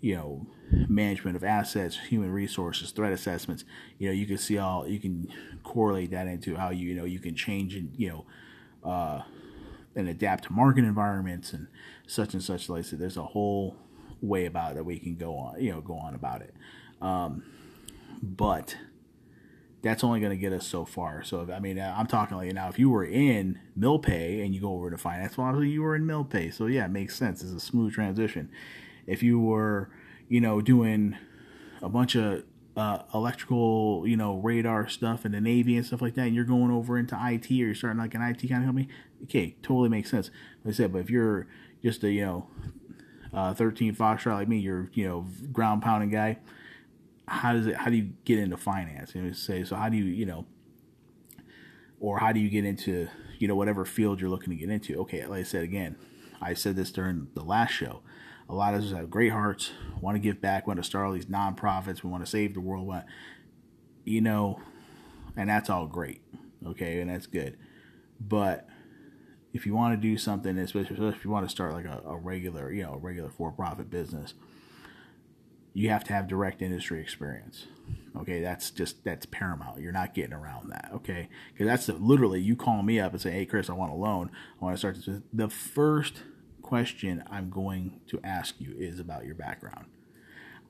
you 0.00 0.16
know, 0.16 0.46
management 0.88 1.36
of 1.36 1.44
assets, 1.44 1.96
human 2.08 2.32
resources, 2.32 2.90
threat 2.90 3.12
assessments. 3.12 3.64
You 3.98 4.08
know, 4.08 4.12
you 4.14 4.26
can 4.26 4.38
see 4.38 4.58
all 4.58 4.88
you 4.88 4.98
can 4.98 5.28
correlate 5.62 6.10
that 6.10 6.26
into 6.26 6.56
how 6.56 6.70
you 6.70 6.88
you 6.88 6.94
know 6.96 7.04
you 7.04 7.20
can 7.20 7.36
change 7.36 7.76
and 7.76 7.92
you 7.96 8.08
know. 8.08 8.26
Uh, 8.84 9.22
and 9.94 10.08
adapt 10.08 10.44
to 10.44 10.52
market 10.52 10.84
environments 10.84 11.52
and 11.52 11.68
such 12.06 12.34
and 12.34 12.42
such. 12.42 12.68
Like 12.68 12.80
I 12.80 12.82
said, 12.82 12.98
there's 12.98 13.16
a 13.16 13.22
whole 13.22 13.76
way 14.22 14.46
about 14.46 14.74
that 14.74 14.84
we 14.84 14.98
can 14.98 15.16
go 15.16 15.36
on, 15.36 15.60
you 15.60 15.70
know, 15.70 15.80
go 15.80 15.94
on 15.94 16.14
about 16.14 16.40
it. 16.40 16.54
Um, 17.02 17.42
but 18.22 18.76
that's 19.82 20.04
only 20.04 20.20
going 20.20 20.30
to 20.30 20.36
get 20.36 20.52
us 20.52 20.66
so 20.66 20.84
far. 20.84 21.24
So, 21.24 21.40
if, 21.42 21.50
I 21.50 21.58
mean, 21.58 21.78
I'm 21.78 22.06
talking 22.06 22.36
like 22.36 22.52
now, 22.52 22.68
if 22.68 22.78
you 22.78 22.88
were 22.88 23.04
in 23.04 23.58
MilPay 23.76 24.44
and 24.44 24.54
you 24.54 24.60
go 24.60 24.72
over 24.72 24.90
to 24.90 24.96
finance, 24.96 25.36
well, 25.36 25.48
obviously 25.48 25.70
you 25.70 25.82
were 25.82 25.96
in 25.96 26.04
MilPay. 26.04 26.54
So, 26.54 26.66
yeah, 26.66 26.84
it 26.84 26.90
makes 26.90 27.16
sense. 27.16 27.42
It's 27.42 27.52
a 27.52 27.60
smooth 27.60 27.92
transition. 27.92 28.48
If 29.06 29.22
you 29.22 29.40
were, 29.40 29.90
you 30.28 30.40
know, 30.40 30.60
doing 30.60 31.16
a 31.82 31.88
bunch 31.88 32.14
of 32.14 32.44
uh, 32.76 33.00
electrical, 33.12 34.04
you 34.06 34.16
know, 34.16 34.36
radar 34.36 34.88
stuff 34.88 35.26
in 35.26 35.32
the 35.32 35.40
Navy 35.40 35.76
and 35.76 35.84
stuff 35.84 36.00
like 36.00 36.14
that, 36.14 36.26
and 36.26 36.34
you're 36.34 36.44
going 36.44 36.70
over 36.70 36.96
into 36.96 37.18
IT 37.20 37.50
or 37.50 37.54
you're 37.54 37.74
starting 37.74 38.00
like 38.00 38.14
an 38.14 38.22
IT 38.22 38.48
kind 38.48 38.62
of 38.62 38.68
company, 38.68 38.88
okay, 39.24 39.56
totally 39.62 39.88
makes 39.88 40.10
sense. 40.10 40.30
Like 40.64 40.74
I 40.74 40.76
said, 40.76 40.92
but 40.92 41.00
if 41.00 41.10
you're 41.10 41.48
just 41.82 42.04
a, 42.04 42.10
you 42.10 42.24
know, 42.24 42.46
uh, 43.32 43.54
13 43.54 43.94
Foxtrot 43.94 44.34
like 44.34 44.48
me, 44.48 44.58
you're, 44.58 44.90
you 44.92 45.08
know, 45.08 45.26
ground 45.52 45.82
pounding 45.82 46.10
guy, 46.10 46.38
how 47.28 47.52
does 47.52 47.66
it, 47.66 47.76
how 47.76 47.90
do 47.90 47.96
you 47.96 48.12
get 48.24 48.38
into 48.38 48.56
finance? 48.56 49.14
You 49.14 49.22
know, 49.22 49.32
say, 49.32 49.64
so 49.64 49.76
how 49.76 49.88
do 49.88 49.96
you, 49.96 50.04
you 50.04 50.26
know, 50.26 50.46
or 52.00 52.18
how 52.18 52.32
do 52.32 52.40
you 52.40 52.50
get 52.50 52.64
into, 52.64 53.08
you 53.38 53.48
know, 53.48 53.54
whatever 53.54 53.84
field 53.84 54.20
you're 54.20 54.30
looking 54.30 54.50
to 54.50 54.56
get 54.56 54.70
into? 54.70 55.00
Okay, 55.02 55.24
like 55.26 55.40
I 55.40 55.44
said 55.44 55.62
again, 55.62 55.96
I 56.40 56.54
said 56.54 56.76
this 56.76 56.90
during 56.90 57.28
the 57.34 57.44
last 57.44 57.70
show 57.70 58.02
a 58.52 58.54
lot 58.54 58.74
of 58.74 58.84
us 58.84 58.92
have 58.92 59.10
great 59.10 59.32
hearts, 59.32 59.72
want 60.00 60.14
to 60.14 60.20
give 60.20 60.40
back, 60.40 60.66
want 60.66 60.78
to 60.78 60.84
start 60.84 61.06
all 61.06 61.12
these 61.12 61.26
nonprofits, 61.26 62.02
we 62.02 62.10
want 62.10 62.24
to 62.24 62.30
save 62.30 62.52
the 62.52 62.60
world, 62.60 62.86
want, 62.86 63.06
you 64.04 64.20
know, 64.20 64.60
and 65.36 65.48
that's 65.48 65.70
all 65.70 65.86
great, 65.86 66.20
okay, 66.66 67.00
and 67.00 67.10
that's 67.10 67.26
good. 67.26 67.56
But 68.20 68.68
if 69.52 69.66
you 69.66 69.74
want 69.74 69.94
to 69.94 70.00
do 70.00 70.16
something, 70.16 70.56
especially 70.58 71.08
if 71.08 71.24
you 71.24 71.30
want 71.30 71.46
to 71.46 71.50
start 71.50 71.72
like 71.72 71.84
a, 71.84 72.02
a 72.06 72.16
regular, 72.16 72.72
you 72.72 72.82
know, 72.82 72.94
a 72.94 72.98
regular 72.98 73.30
for-profit 73.30 73.90
business, 73.90 74.34
you 75.74 75.88
have 75.90 76.04
to 76.04 76.12
have 76.12 76.28
direct 76.28 76.62
industry 76.62 77.00
experience. 77.00 77.66
Okay, 78.16 78.40
that's 78.40 78.70
just 78.70 79.04
that's 79.04 79.26
paramount. 79.26 79.80
You're 79.80 79.92
not 79.92 80.14
getting 80.14 80.34
around 80.34 80.70
that. 80.70 80.90
Okay, 80.94 81.28
because 81.52 81.66
that's 81.66 81.86
the, 81.86 81.94
literally 81.94 82.40
you 82.40 82.56
call 82.56 82.82
me 82.82 83.00
up 83.00 83.12
and 83.12 83.20
say, 83.20 83.30
"Hey, 83.30 83.46
Chris, 83.46 83.70
I 83.70 83.72
want 83.72 83.92
a 83.92 83.96
loan. 83.96 84.30
I 84.60 84.64
want 84.64 84.74
to 84.74 84.78
start 84.78 84.96
this." 84.96 85.22
The 85.32 85.48
first 85.48 86.22
question 86.60 87.22
I'm 87.30 87.50
going 87.50 88.00
to 88.08 88.20
ask 88.22 88.54
you 88.58 88.74
is 88.78 88.98
about 88.98 89.24
your 89.24 89.34
background. 89.34 89.86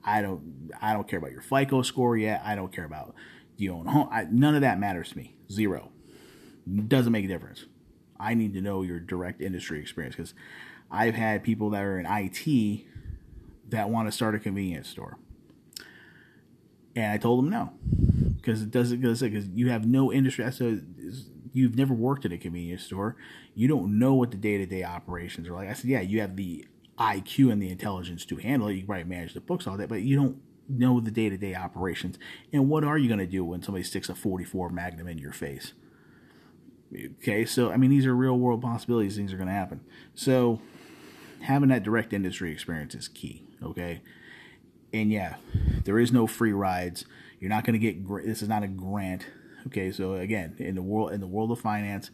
I 0.03 0.21
don't 0.21 0.71
I 0.81 0.93
don't 0.93 1.07
care 1.07 1.19
about 1.19 1.31
your 1.31 1.41
FICO 1.41 1.81
score 1.81 2.17
yet. 2.17 2.41
I 2.43 2.55
don't 2.55 2.73
care 2.73 2.85
about 2.85 3.13
you 3.57 3.73
own 3.73 3.85
home. 3.87 4.09
I, 4.11 4.25
none 4.29 4.55
of 4.55 4.61
that 4.61 4.79
matters 4.79 5.09
to 5.09 5.17
me. 5.17 5.35
Zero. 5.51 5.91
Doesn't 6.87 7.11
make 7.11 7.25
a 7.25 7.27
difference. 7.27 7.65
I 8.19 8.33
need 8.33 8.53
to 8.53 8.61
know 8.61 8.81
your 8.81 8.99
direct 8.99 9.41
industry 9.41 9.79
experience 9.79 10.15
because 10.15 10.33
I've 10.91 11.15
had 11.15 11.43
people 11.43 11.69
that 11.71 11.83
are 11.83 11.99
in 11.99 12.05
IT 12.05 12.85
that 13.69 13.89
want 13.89 14.07
to 14.07 14.11
start 14.11 14.35
a 14.35 14.39
convenience 14.39 14.89
store, 14.89 15.17
and 16.95 17.11
I 17.11 17.17
told 17.17 17.43
them 17.43 17.49
no 17.49 17.73
because 18.37 18.61
it 18.61 18.71
doesn't 18.71 19.01
because 19.01 19.47
you 19.49 19.69
have 19.69 19.85
no 19.85 20.11
industry. 20.11 20.49
So 20.51 20.79
you've 21.53 21.75
never 21.75 21.93
worked 21.93 22.25
at 22.25 22.33
a 22.33 22.37
convenience 22.37 22.83
store. 22.83 23.15
You 23.55 23.67
don't 23.67 23.97
know 23.97 24.13
what 24.13 24.31
the 24.31 24.37
day 24.37 24.57
to 24.57 24.65
day 24.65 24.83
operations 24.83 25.47
are 25.47 25.53
like. 25.53 25.69
I 25.69 25.73
said, 25.73 25.89
yeah, 25.89 26.01
you 26.01 26.19
have 26.21 26.35
the 26.35 26.65
IQ 26.97 27.51
and 27.51 27.61
the 27.61 27.69
intelligence 27.69 28.25
to 28.25 28.35
handle 28.37 28.67
it. 28.67 28.73
You 28.73 28.79
can 28.79 28.87
probably 28.87 29.03
manage 29.05 29.33
the 29.33 29.41
books, 29.41 29.65
all 29.65 29.77
that, 29.77 29.89
but 29.89 30.01
you 30.01 30.15
don't 30.15 30.37
know 30.67 30.99
the 30.99 31.11
day 31.11 31.29
to 31.29 31.37
day 31.37 31.55
operations. 31.55 32.17
And 32.51 32.69
what 32.69 32.83
are 32.83 32.97
you 32.97 33.07
going 33.07 33.19
to 33.19 33.27
do 33.27 33.43
when 33.45 33.61
somebody 33.61 33.83
sticks 33.83 34.09
a 34.09 34.15
44 34.15 34.69
Magnum 34.69 35.07
in 35.07 35.17
your 35.17 35.31
face? 35.31 35.73
Okay, 37.21 37.45
so 37.45 37.71
I 37.71 37.77
mean, 37.77 37.89
these 37.89 38.05
are 38.05 38.15
real 38.15 38.37
world 38.37 38.61
possibilities. 38.61 39.15
Things 39.15 39.33
are 39.33 39.37
going 39.37 39.47
to 39.47 39.53
happen. 39.53 39.81
So 40.15 40.61
having 41.41 41.69
that 41.69 41.83
direct 41.83 42.13
industry 42.13 42.51
experience 42.51 42.95
is 42.95 43.07
key. 43.07 43.43
Okay, 43.61 44.01
and 44.93 45.11
yeah, 45.11 45.35
there 45.85 45.99
is 45.99 46.11
no 46.11 46.27
free 46.27 46.53
rides. 46.53 47.05
You're 47.39 47.49
not 47.49 47.65
going 47.65 47.79
to 47.79 47.79
get. 47.79 48.07
This 48.25 48.41
is 48.41 48.49
not 48.49 48.63
a 48.63 48.67
grant. 48.67 49.25
Okay, 49.67 49.91
so 49.91 50.13
again, 50.13 50.55
in 50.59 50.75
the 50.75 50.81
world 50.81 51.11
in 51.11 51.19
the 51.19 51.27
world 51.27 51.51
of 51.51 51.59
finance, 51.59 52.11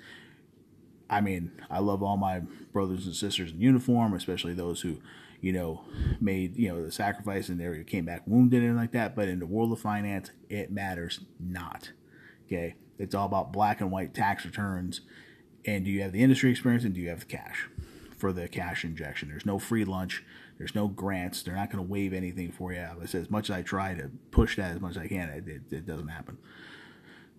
I 1.09 1.21
mean, 1.21 1.51
I 1.69 1.79
love 1.79 2.03
all 2.03 2.17
my 2.17 2.41
brothers 2.71 3.05
and 3.05 3.15
sisters 3.15 3.51
in 3.51 3.59
uniform, 3.59 4.13
especially 4.13 4.53
those 4.53 4.81
who, 4.81 4.97
you 5.41 5.51
know, 5.51 5.81
made 6.21 6.55
you 6.55 6.69
know 6.69 6.83
the 6.83 6.91
sacrifice 6.91 7.49
and 7.49 7.59
they 7.59 7.83
came 7.83 8.05
back 8.05 8.23
wounded 8.25 8.63
and 8.63 8.77
like 8.77 8.91
that. 8.91 9.15
But 9.15 9.27
in 9.27 9.39
the 9.39 9.45
world 9.45 9.71
of 9.71 9.79
finance, 9.79 10.31
it 10.49 10.71
matters 10.71 11.21
not. 11.39 11.91
Okay, 12.45 12.75
it's 12.99 13.15
all 13.15 13.25
about 13.25 13.51
black 13.51 13.81
and 13.81 13.91
white 13.91 14.13
tax 14.13 14.45
returns, 14.45 15.01
and 15.65 15.85
do 15.85 15.91
you 15.91 16.01
have 16.01 16.11
the 16.11 16.21
industry 16.21 16.51
experience 16.51 16.83
and 16.83 16.93
do 16.93 17.01
you 17.01 17.09
have 17.09 17.21
the 17.21 17.25
cash 17.25 17.69
for 18.17 18.31
the 18.31 18.47
cash 18.47 18.83
injection? 18.83 19.29
There's 19.29 19.45
no 19.45 19.57
free 19.57 19.85
lunch. 19.85 20.23
There's 20.57 20.75
no 20.75 20.89
grants. 20.89 21.41
They're 21.41 21.55
not 21.55 21.71
going 21.71 21.83
to 21.83 21.89
waive 21.89 22.13
anything 22.13 22.51
for 22.51 22.73
you. 22.73 22.81
I 22.81 23.05
said, 23.05 23.21
as 23.21 23.29
much 23.29 23.49
as 23.49 23.55
I 23.55 23.61
try 23.61 23.93
to 23.95 24.11
push 24.29 24.57
that 24.57 24.75
as 24.75 24.81
much 24.81 24.91
as 24.91 24.97
I 24.97 25.07
can, 25.07 25.29
it, 25.29 25.47
it, 25.47 25.73
it 25.73 25.85
doesn't 25.85 26.09
happen. 26.09 26.37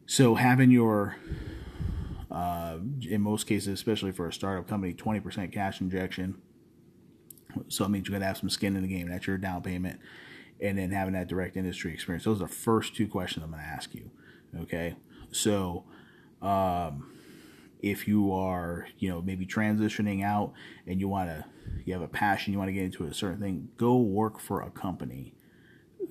So 0.06 0.34
having 0.36 0.70
your, 0.70 1.16
uh, 2.30 2.78
in 3.02 3.20
most 3.20 3.46
cases, 3.46 3.68
especially 3.68 4.12
for 4.12 4.26
a 4.26 4.32
startup 4.32 4.66
company, 4.66 4.94
20% 4.94 5.52
cash 5.52 5.82
injection. 5.82 6.40
So 7.68 7.84
it 7.84 7.90
means 7.90 8.08
you're 8.08 8.12
going 8.12 8.22
to 8.22 8.26
have 8.26 8.38
some 8.38 8.48
skin 8.48 8.74
in 8.74 8.82
the 8.82 8.88
game. 8.88 9.10
That's 9.10 9.26
your 9.26 9.36
down 9.36 9.62
payment. 9.62 10.00
And 10.60 10.78
then 10.78 10.90
having 10.90 11.12
that 11.12 11.28
direct 11.28 11.56
industry 11.56 11.92
experience. 11.92 12.24
Those 12.24 12.38
are 12.40 12.46
the 12.46 12.52
first 12.52 12.96
two 12.96 13.06
questions 13.06 13.44
I'm 13.44 13.50
going 13.50 13.62
to 13.62 13.68
ask 13.68 13.94
you. 13.94 14.10
Okay. 14.62 14.96
So, 15.30 15.84
um, 16.42 17.10
if 17.82 18.06
you 18.06 18.32
are, 18.32 18.86
you 18.98 19.08
know, 19.08 19.22
maybe 19.22 19.46
transitioning 19.46 20.22
out 20.24 20.52
and 20.86 21.00
you 21.00 21.08
want 21.08 21.30
to, 21.30 21.44
you 21.84 21.92
have 21.92 22.02
a 22.02 22.08
passion, 22.08 22.52
you 22.52 22.58
want 22.58 22.68
to 22.68 22.72
get 22.72 22.84
into 22.84 23.04
a 23.04 23.14
certain 23.14 23.40
thing, 23.40 23.68
go 23.76 23.96
work 23.96 24.38
for 24.38 24.60
a 24.60 24.70
company 24.70 25.34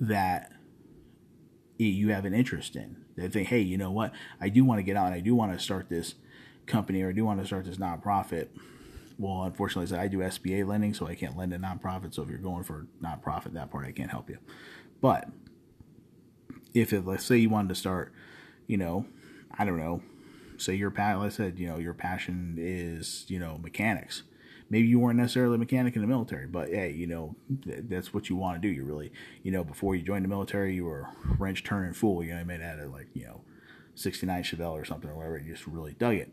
that 0.00 0.52
you 1.78 2.08
have 2.08 2.24
an 2.24 2.34
interest 2.34 2.76
in. 2.76 2.96
They 3.16 3.28
think, 3.28 3.48
hey, 3.48 3.60
you 3.60 3.78
know 3.78 3.90
what? 3.90 4.12
I 4.40 4.48
do 4.48 4.64
want 4.64 4.78
to 4.78 4.82
get 4.82 4.96
out 4.96 5.06
and 5.06 5.14
I 5.14 5.20
do 5.20 5.34
want 5.34 5.52
to 5.52 5.58
start 5.58 5.88
this 5.88 6.14
company 6.66 7.02
or 7.02 7.10
I 7.10 7.12
do 7.12 7.24
want 7.24 7.40
to 7.40 7.46
start 7.46 7.64
this 7.64 7.76
nonprofit. 7.76 8.48
Well, 9.18 9.42
unfortunately, 9.42 9.96
I 9.98 10.08
do 10.08 10.18
SBA 10.18 10.66
lending, 10.66 10.94
so 10.94 11.06
I 11.06 11.14
can't 11.14 11.36
lend 11.36 11.52
to 11.52 11.58
nonprofit. 11.58 12.14
So 12.14 12.22
if 12.22 12.30
you're 12.30 12.38
going 12.38 12.64
for 12.64 12.86
nonprofit, 13.02 13.52
that 13.52 13.70
part 13.70 13.86
I 13.86 13.92
can't 13.92 14.10
help 14.10 14.30
you. 14.30 14.38
But 15.00 15.28
if 16.72 16.92
it, 16.92 17.06
let's 17.06 17.24
say 17.24 17.36
you 17.36 17.50
wanted 17.50 17.68
to 17.70 17.74
start, 17.74 18.14
you 18.70 18.76
know, 18.76 19.06
I 19.58 19.64
don't 19.64 19.78
know, 19.78 20.02
say 20.56 20.74
your 20.74 20.90
passion, 20.90 21.22
I 21.22 21.28
said, 21.28 21.58
you 21.58 21.66
know, 21.66 21.78
your 21.78 21.94
passion 21.94 22.56
is, 22.58 23.24
you 23.28 23.38
know, 23.38 23.58
mechanics 23.58 24.22
maybe 24.70 24.86
you 24.86 25.00
weren't 25.00 25.18
necessarily 25.18 25.56
a 25.56 25.58
mechanic 25.58 25.96
in 25.96 26.00
the 26.00 26.08
military, 26.08 26.46
but 26.46 26.68
hey, 26.68 26.92
you 26.92 27.06
know, 27.06 27.34
that's 27.50 28.14
what 28.14 28.30
you 28.30 28.36
want 28.36 28.62
to 28.62 28.66
do. 28.66 28.72
You 28.72 28.84
really, 28.84 29.12
you 29.42 29.50
know, 29.50 29.64
before 29.64 29.96
you 29.96 30.02
joined 30.02 30.24
the 30.24 30.28
military, 30.28 30.74
you 30.74 30.84
were 30.84 31.08
wrench 31.38 31.64
turning 31.64 31.92
fool. 31.92 32.22
You 32.22 32.32
know, 32.32 32.38
you 32.38 32.44
made 32.46 32.62
out 32.62 32.78
of 32.78 32.92
like, 32.92 33.08
you 33.12 33.24
know, 33.24 33.40
69 33.96 34.44
Chevelle 34.44 34.72
or 34.72 34.84
something 34.84 35.10
or 35.10 35.16
whatever. 35.16 35.38
You 35.38 35.52
just 35.52 35.66
really 35.66 35.94
dug 35.98 36.14
it 36.14 36.32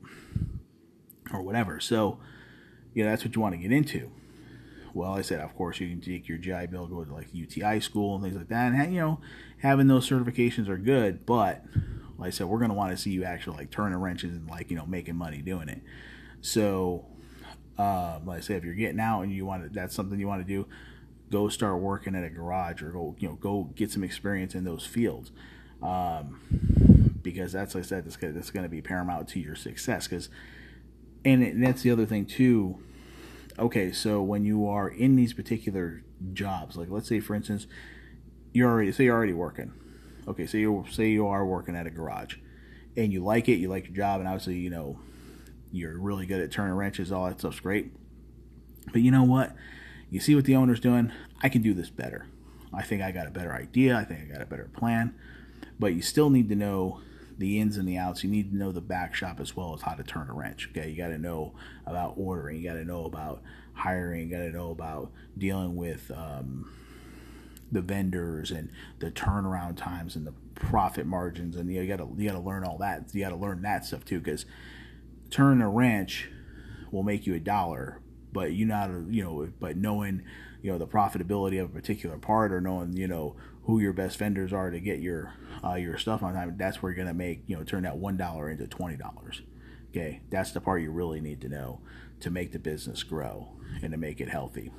or 1.33 1.41
whatever. 1.41 1.79
So, 1.79 2.19
you 2.93 3.03
know, 3.03 3.09
that's 3.09 3.25
what 3.25 3.35
you 3.35 3.41
want 3.41 3.55
to 3.55 3.59
get 3.59 3.71
into. 3.71 4.11
Well, 4.97 5.13
I 5.13 5.21
said, 5.21 5.41
of 5.41 5.55
course, 5.55 5.79
you 5.79 5.87
can 5.87 6.01
take 6.01 6.27
your 6.27 6.39
GI 6.39 6.67
Bill, 6.67 6.87
go 6.87 7.03
to 7.03 7.13
like 7.13 7.27
UTI 7.31 7.79
school 7.81 8.15
and 8.15 8.23
things 8.23 8.35
like 8.35 8.47
that. 8.47 8.73
And, 8.73 8.91
you 8.91 8.99
know, 8.99 9.19
having 9.59 9.85
those 9.85 10.09
certifications 10.09 10.67
are 10.69 10.77
good, 10.77 11.23
but 11.23 11.63
like 12.17 12.27
I 12.27 12.29
said, 12.31 12.47
we're 12.47 12.57
going 12.57 12.71
to 12.71 12.75
want 12.75 12.89
to 12.89 12.97
see 12.97 13.11
you 13.11 13.23
actually 13.23 13.57
like 13.57 13.69
turning 13.69 13.99
wrenches 13.99 14.31
and 14.35 14.49
like, 14.49 14.71
you 14.71 14.75
know, 14.75 14.87
making 14.87 15.15
money 15.15 15.43
doing 15.43 15.69
it. 15.69 15.83
So 16.41 17.05
uh, 17.77 18.19
like 18.25 18.39
I 18.39 18.41
say, 18.41 18.55
if 18.55 18.63
you're 18.63 18.73
getting 18.73 18.99
out 18.99 19.21
and 19.21 19.31
you 19.31 19.45
want 19.45 19.65
to, 19.65 19.69
that's 19.69 19.93
something 19.93 20.19
you 20.19 20.27
want 20.27 20.41
to 20.41 20.51
do, 20.51 20.65
go 21.29 21.47
start 21.47 21.79
working 21.79 22.15
at 22.15 22.23
a 22.23 22.29
garage 22.31 22.81
or 22.81 22.89
go, 22.89 23.15
you 23.19 23.27
know, 23.27 23.35
go 23.35 23.69
get 23.75 23.91
some 23.91 24.03
experience 24.03 24.55
in 24.55 24.63
those 24.63 24.83
fields. 24.83 25.29
Um, 25.83 27.19
because 27.21 27.51
that's, 27.51 27.75
like 27.75 27.83
I 27.83 27.87
said, 27.87 28.05
that's, 28.05 28.17
that's 28.17 28.49
going 28.49 28.63
to 28.63 28.69
be 28.69 28.81
paramount 28.81 29.27
to 29.29 29.39
your 29.39 29.55
success. 29.55 30.07
Because, 30.07 30.29
and, 31.23 31.43
and 31.43 31.63
that's 31.63 31.83
the 31.83 31.91
other 31.91 32.07
thing 32.07 32.25
too 32.25 32.79
okay, 33.59 33.91
so 33.91 34.21
when 34.21 34.45
you 34.45 34.67
are 34.67 34.87
in 34.87 35.15
these 35.15 35.33
particular 35.33 36.03
jobs, 36.33 36.75
like 36.75 36.89
let's 36.89 37.07
say 37.07 37.19
for 37.19 37.35
instance, 37.35 37.67
you're 38.53 38.69
already 38.69 38.91
say 38.91 39.05
you're 39.05 39.15
already 39.15 39.33
working. 39.33 39.73
Okay, 40.27 40.45
so 40.45 40.57
you 40.57 40.85
say 40.91 41.09
you 41.09 41.27
are 41.27 41.45
working 41.45 41.75
at 41.75 41.87
a 41.87 41.89
garage, 41.89 42.35
and 42.95 43.13
you 43.13 43.23
like 43.23 43.47
it, 43.47 43.55
you 43.55 43.69
like 43.69 43.87
your 43.87 43.95
job, 43.95 44.19
and 44.19 44.27
obviously 44.27 44.57
you 44.57 44.69
know 44.69 44.99
you're 45.71 45.99
really 45.99 46.25
good 46.25 46.41
at 46.41 46.51
turning 46.51 46.75
wrenches, 46.75 47.11
all 47.11 47.27
that 47.27 47.39
stuff's 47.39 47.59
great. 47.59 47.91
But 48.91 49.01
you 49.01 49.11
know 49.11 49.23
what? 49.23 49.55
You 50.09 50.19
see 50.19 50.35
what 50.35 50.45
the 50.45 50.55
owner's 50.55 50.79
doing. 50.79 51.11
I 51.41 51.49
can 51.49 51.61
do 51.61 51.73
this 51.73 51.89
better. 51.89 52.27
I 52.73 52.83
think 52.83 53.01
I 53.01 53.11
got 53.11 53.27
a 53.27 53.31
better 53.31 53.53
idea. 53.53 53.97
I 53.97 54.03
think 54.03 54.21
I 54.21 54.25
got 54.25 54.41
a 54.41 54.45
better 54.45 54.69
plan. 54.73 55.13
But 55.79 55.93
you 55.93 56.01
still 56.01 56.29
need 56.29 56.49
to 56.49 56.55
know 56.55 57.01
the 57.37 57.59
ins 57.59 57.77
and 57.77 57.87
the 57.87 57.97
outs. 57.97 58.23
You 58.23 58.29
need 58.29 58.51
to 58.51 58.57
know 58.57 58.71
the 58.71 58.81
back 58.81 59.13
shop 59.15 59.39
as 59.39 59.55
well 59.55 59.73
as 59.73 59.81
how 59.81 59.93
to 59.93 60.03
turn 60.03 60.29
a 60.29 60.33
wrench. 60.33 60.69
Okay, 60.71 60.89
you 60.89 60.97
got 60.97 61.09
to 61.09 61.17
know 61.17 61.53
about 61.85 62.13
ordering. 62.17 62.57
You 62.57 62.69
got 62.69 62.75
to 62.75 62.85
know 62.85 63.05
about 63.05 63.41
hiring. 63.73 64.29
You 64.29 64.35
got 64.35 64.43
to 64.43 64.51
know 64.51 64.71
about 64.71 65.11
dealing 65.37 65.75
with 65.75 66.11
um, 66.11 66.71
the 67.71 67.81
vendors 67.81 68.51
and 68.51 68.69
the 68.99 69.11
turnaround 69.11 69.77
times 69.77 70.15
and 70.15 70.25
the 70.25 70.33
profit 70.55 71.05
margins. 71.05 71.55
And 71.55 71.71
you 71.71 71.85
got 71.87 71.97
to 71.97 72.09
you 72.17 72.29
got 72.29 72.35
to 72.35 72.43
learn 72.43 72.63
all 72.63 72.77
that. 72.79 73.13
You 73.13 73.21
got 73.21 73.29
to 73.29 73.35
learn 73.35 73.61
that 73.61 73.85
stuff 73.85 74.05
too 74.05 74.19
because 74.19 74.45
turning 75.29 75.61
a 75.61 75.69
wrench 75.69 76.29
will 76.91 77.03
make 77.03 77.27
you 77.27 77.35
a 77.35 77.39
dollar, 77.39 78.01
but 78.31 78.53
you 78.53 78.65
not 78.65 78.89
you 79.09 79.23
know 79.23 79.49
but 79.59 79.77
knowing 79.77 80.23
you 80.61 80.71
know 80.71 80.77
the 80.77 80.87
profitability 80.87 81.61
of 81.61 81.69
a 81.69 81.73
particular 81.73 82.17
part 82.17 82.51
or 82.51 82.59
knowing 82.59 82.95
you 82.97 83.07
know 83.07 83.35
who 83.67 83.79
your 83.79 83.91
best 83.91 84.17
vendors 84.17 84.53
are 84.53 84.71
to 84.71 84.79
get 84.79 84.99
your 84.99 85.33
uh, 85.63 85.75
your 85.75 85.97
stuff 85.97 86.23
on 86.23 86.33
time 86.33 86.55
that's 86.57 86.81
where 86.81 86.91
you're 86.91 87.03
gonna 87.03 87.13
make 87.13 87.43
you 87.47 87.55
know 87.55 87.63
turn 87.63 87.83
that 87.83 87.97
one 87.97 88.17
dollar 88.17 88.49
into 88.49 88.65
twenty 88.65 88.95
dollars. 88.95 89.41
Okay? 89.91 90.21
That's 90.29 90.51
the 90.51 90.61
part 90.61 90.81
you 90.81 90.89
really 90.89 91.21
need 91.21 91.41
to 91.41 91.49
know 91.49 91.81
to 92.21 92.31
make 92.31 92.51
the 92.51 92.59
business 92.59 93.03
grow 93.03 93.49
and 93.81 93.91
to 93.91 93.97
make 93.97 94.19
it 94.21 94.29
healthy. 94.29 94.71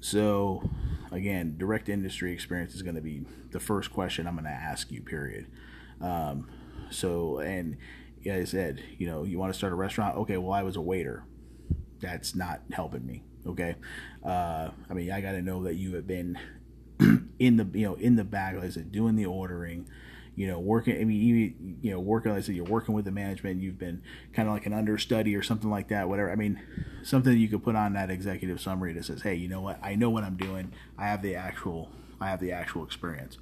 So 0.00 0.68
again 1.12 1.56
direct 1.56 1.88
industry 1.88 2.32
experience 2.32 2.74
is 2.74 2.82
going 2.82 2.96
to 2.96 3.00
be 3.00 3.24
the 3.50 3.58
first 3.58 3.90
question 3.90 4.26
i'm 4.26 4.34
going 4.34 4.44
to 4.44 4.50
ask 4.50 4.90
you 4.90 5.00
period. 5.00 5.46
Um, 6.00 6.50
so 6.90 7.38
and 7.38 7.76
as 8.26 8.48
i 8.48 8.50
said 8.50 8.82
you 8.98 9.06
know 9.06 9.22
you 9.22 9.38
want 9.38 9.52
to 9.52 9.56
start 9.56 9.72
a 9.72 9.76
restaurant? 9.76 10.16
Okay 10.18 10.38
well 10.38 10.52
i 10.52 10.62
was 10.62 10.74
a 10.74 10.82
waiter. 10.82 11.24
That's 12.00 12.34
not 12.34 12.62
helping 12.72 13.06
me 13.06 13.22
okay? 13.46 13.76
Uh, 14.24 14.70
i 14.90 14.94
mean 14.94 15.10
i 15.12 15.20
got 15.20 15.32
to 15.32 15.42
know 15.42 15.62
that 15.62 15.74
you 15.74 15.94
have 15.94 16.06
been 16.06 16.36
in 17.38 17.56
the 17.56 17.66
you 17.78 17.86
know 17.86 17.94
in 17.94 18.16
the 18.16 18.24
back 18.24 18.54
like 18.54 18.64
i 18.64 18.68
said 18.68 18.90
doing 18.90 19.16
the 19.16 19.26
ordering 19.26 19.86
you 20.34 20.46
know 20.46 20.58
working 20.58 21.00
i 21.00 21.04
mean 21.04 21.20
you, 21.20 21.76
you 21.82 21.90
know 21.90 22.00
working 22.00 22.32
like 22.32 22.38
i 22.38 22.42
said 22.42 22.54
you're 22.54 22.64
working 22.64 22.94
with 22.94 23.04
the 23.04 23.10
management 23.10 23.60
you've 23.60 23.78
been 23.78 24.02
kind 24.32 24.48
of 24.48 24.54
like 24.54 24.66
an 24.66 24.72
understudy 24.72 25.34
or 25.34 25.42
something 25.42 25.70
like 25.70 25.88
that 25.88 26.08
whatever 26.08 26.30
i 26.30 26.34
mean 26.34 26.60
something 27.02 27.36
you 27.36 27.48
could 27.48 27.62
put 27.62 27.76
on 27.76 27.92
that 27.92 28.10
executive 28.10 28.60
summary 28.60 28.92
that 28.92 29.04
says 29.04 29.22
hey 29.22 29.34
you 29.34 29.48
know 29.48 29.60
what 29.60 29.78
i 29.82 29.94
know 29.94 30.10
what 30.10 30.24
i'm 30.24 30.36
doing 30.36 30.72
i 30.96 31.06
have 31.06 31.22
the 31.22 31.34
actual 31.34 31.90
i 32.20 32.28
have 32.28 32.40
the 32.40 32.52
actual 32.52 32.84
experience 32.84 33.38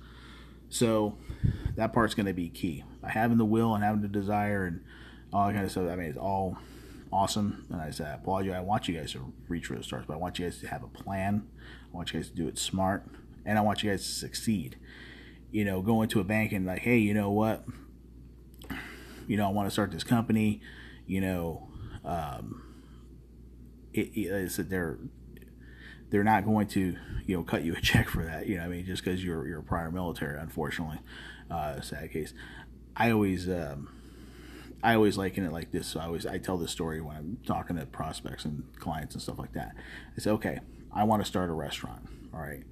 so 0.69 1.17
that 1.77 1.93
part's 1.93 2.15
going 2.15 2.27
to 2.27 2.35
be 2.35 2.49
key 2.49 2.83
by 3.01 3.11
having 3.11 3.39
the 3.39 3.45
will 3.45 3.75
and 3.75 3.85
having 3.85 4.03
the 4.03 4.09
desire 4.09 4.67
and 4.67 4.81
all 5.33 5.47
that 5.47 5.55
kind 5.55 5.65
of 5.65 5.71
stuff 5.71 5.89
i 5.89 5.97
mean 5.97 6.09
it's 6.09 6.19
all 6.19 6.59
awesome. 7.13 7.65
And 7.71 7.81
I 7.81 7.91
said, 7.91 8.09
I 8.09 8.15
applaud 8.15 8.45
you. 8.45 8.53
I 8.53 8.61
want 8.61 8.89
you 8.89 8.99
guys 8.99 9.13
to 9.13 9.33
reach 9.49 9.67
for 9.67 9.75
the 9.75 9.83
stars, 9.83 10.05
but 10.07 10.15
I 10.15 10.17
want 10.17 10.39
you 10.39 10.45
guys 10.45 10.59
to 10.61 10.69
have 10.69 10.83
a 10.83 10.89
plan. 10.89 11.47
I 11.93 11.97
want 11.97 12.13
you 12.13 12.21
guys 12.21 12.29
to 12.31 12.37
do 12.37 12.49
it 12.49 12.59
smart, 12.59 13.05
and 13.47 13.59
I 13.59 13.63
want 13.63 13.83
you 13.83 13.91
guys 13.91 14.05
to 14.05 14.13
succeed. 14.13 14.77
You 15.51 15.65
know, 15.65 15.81
going 15.81 16.09
to 16.11 16.21
a 16.21 16.25
bank 16.25 16.53
and 16.53 16.67
like, 16.67 16.81
hey, 16.81 16.99
you 16.99 17.15
know 17.15 17.31
what? 17.31 17.65
You 19.27 19.37
know, 19.37 19.47
I 19.47 19.51
want 19.51 19.69
to 19.69 19.71
start 19.71 19.93
this 19.93 20.05
company. 20.05 20.61
You 21.07 21.21
know, 21.21 21.69
um, 22.05 22.63
it, 23.95 24.11
it, 24.15 24.69
they're 24.69 24.99
they're 26.11 26.25
not 26.25 26.45
going 26.45 26.67
to 26.69 26.97
you 27.25 27.37
know 27.37 27.43
cut 27.43 27.63
you 27.63 27.75
a 27.75 27.81
check 27.81 28.09
for 28.09 28.25
that. 28.25 28.47
You 28.47 28.59
know, 28.59 28.65
I 28.65 28.69
mean, 28.69 28.85
just 28.85 29.03
because 29.05 29.25
you're 29.25 29.47
you're 29.47 29.63
prior 29.63 29.91
military, 29.91 30.39
unfortunately, 30.39 30.99
uh, 31.51 31.81
sad 31.81 32.13
case. 32.13 32.35
I 32.97 33.11
always. 33.13 33.49
Um, 33.49 33.93
I 34.83 34.95
always 34.95 35.17
liken 35.17 35.45
it 35.45 35.53
like 35.53 35.73
this. 35.73 35.89
So 35.89 36.01
I 36.01 36.05
always 36.05 36.27
I 36.27 36.39
tell 36.39 36.59
this 36.59 36.71
story 36.71 37.01
when 37.01 37.17
I'm 37.17 37.39
talking 37.47 37.77
to 37.77 37.87
prospects 37.87 38.45
and 38.45 38.63
clients 38.79 39.15
and 39.15 39.23
stuff 39.23 39.39
like 39.39 39.53
that. 39.55 39.75
I 40.17 40.21
say, 40.21 40.31
okay, 40.31 40.61
I 40.93 41.03
want 41.05 41.23
to 41.23 41.27
start 41.27 41.51
a 41.51 41.55
restaurant. 41.55 42.07
All 42.33 42.41
right. 42.41 42.63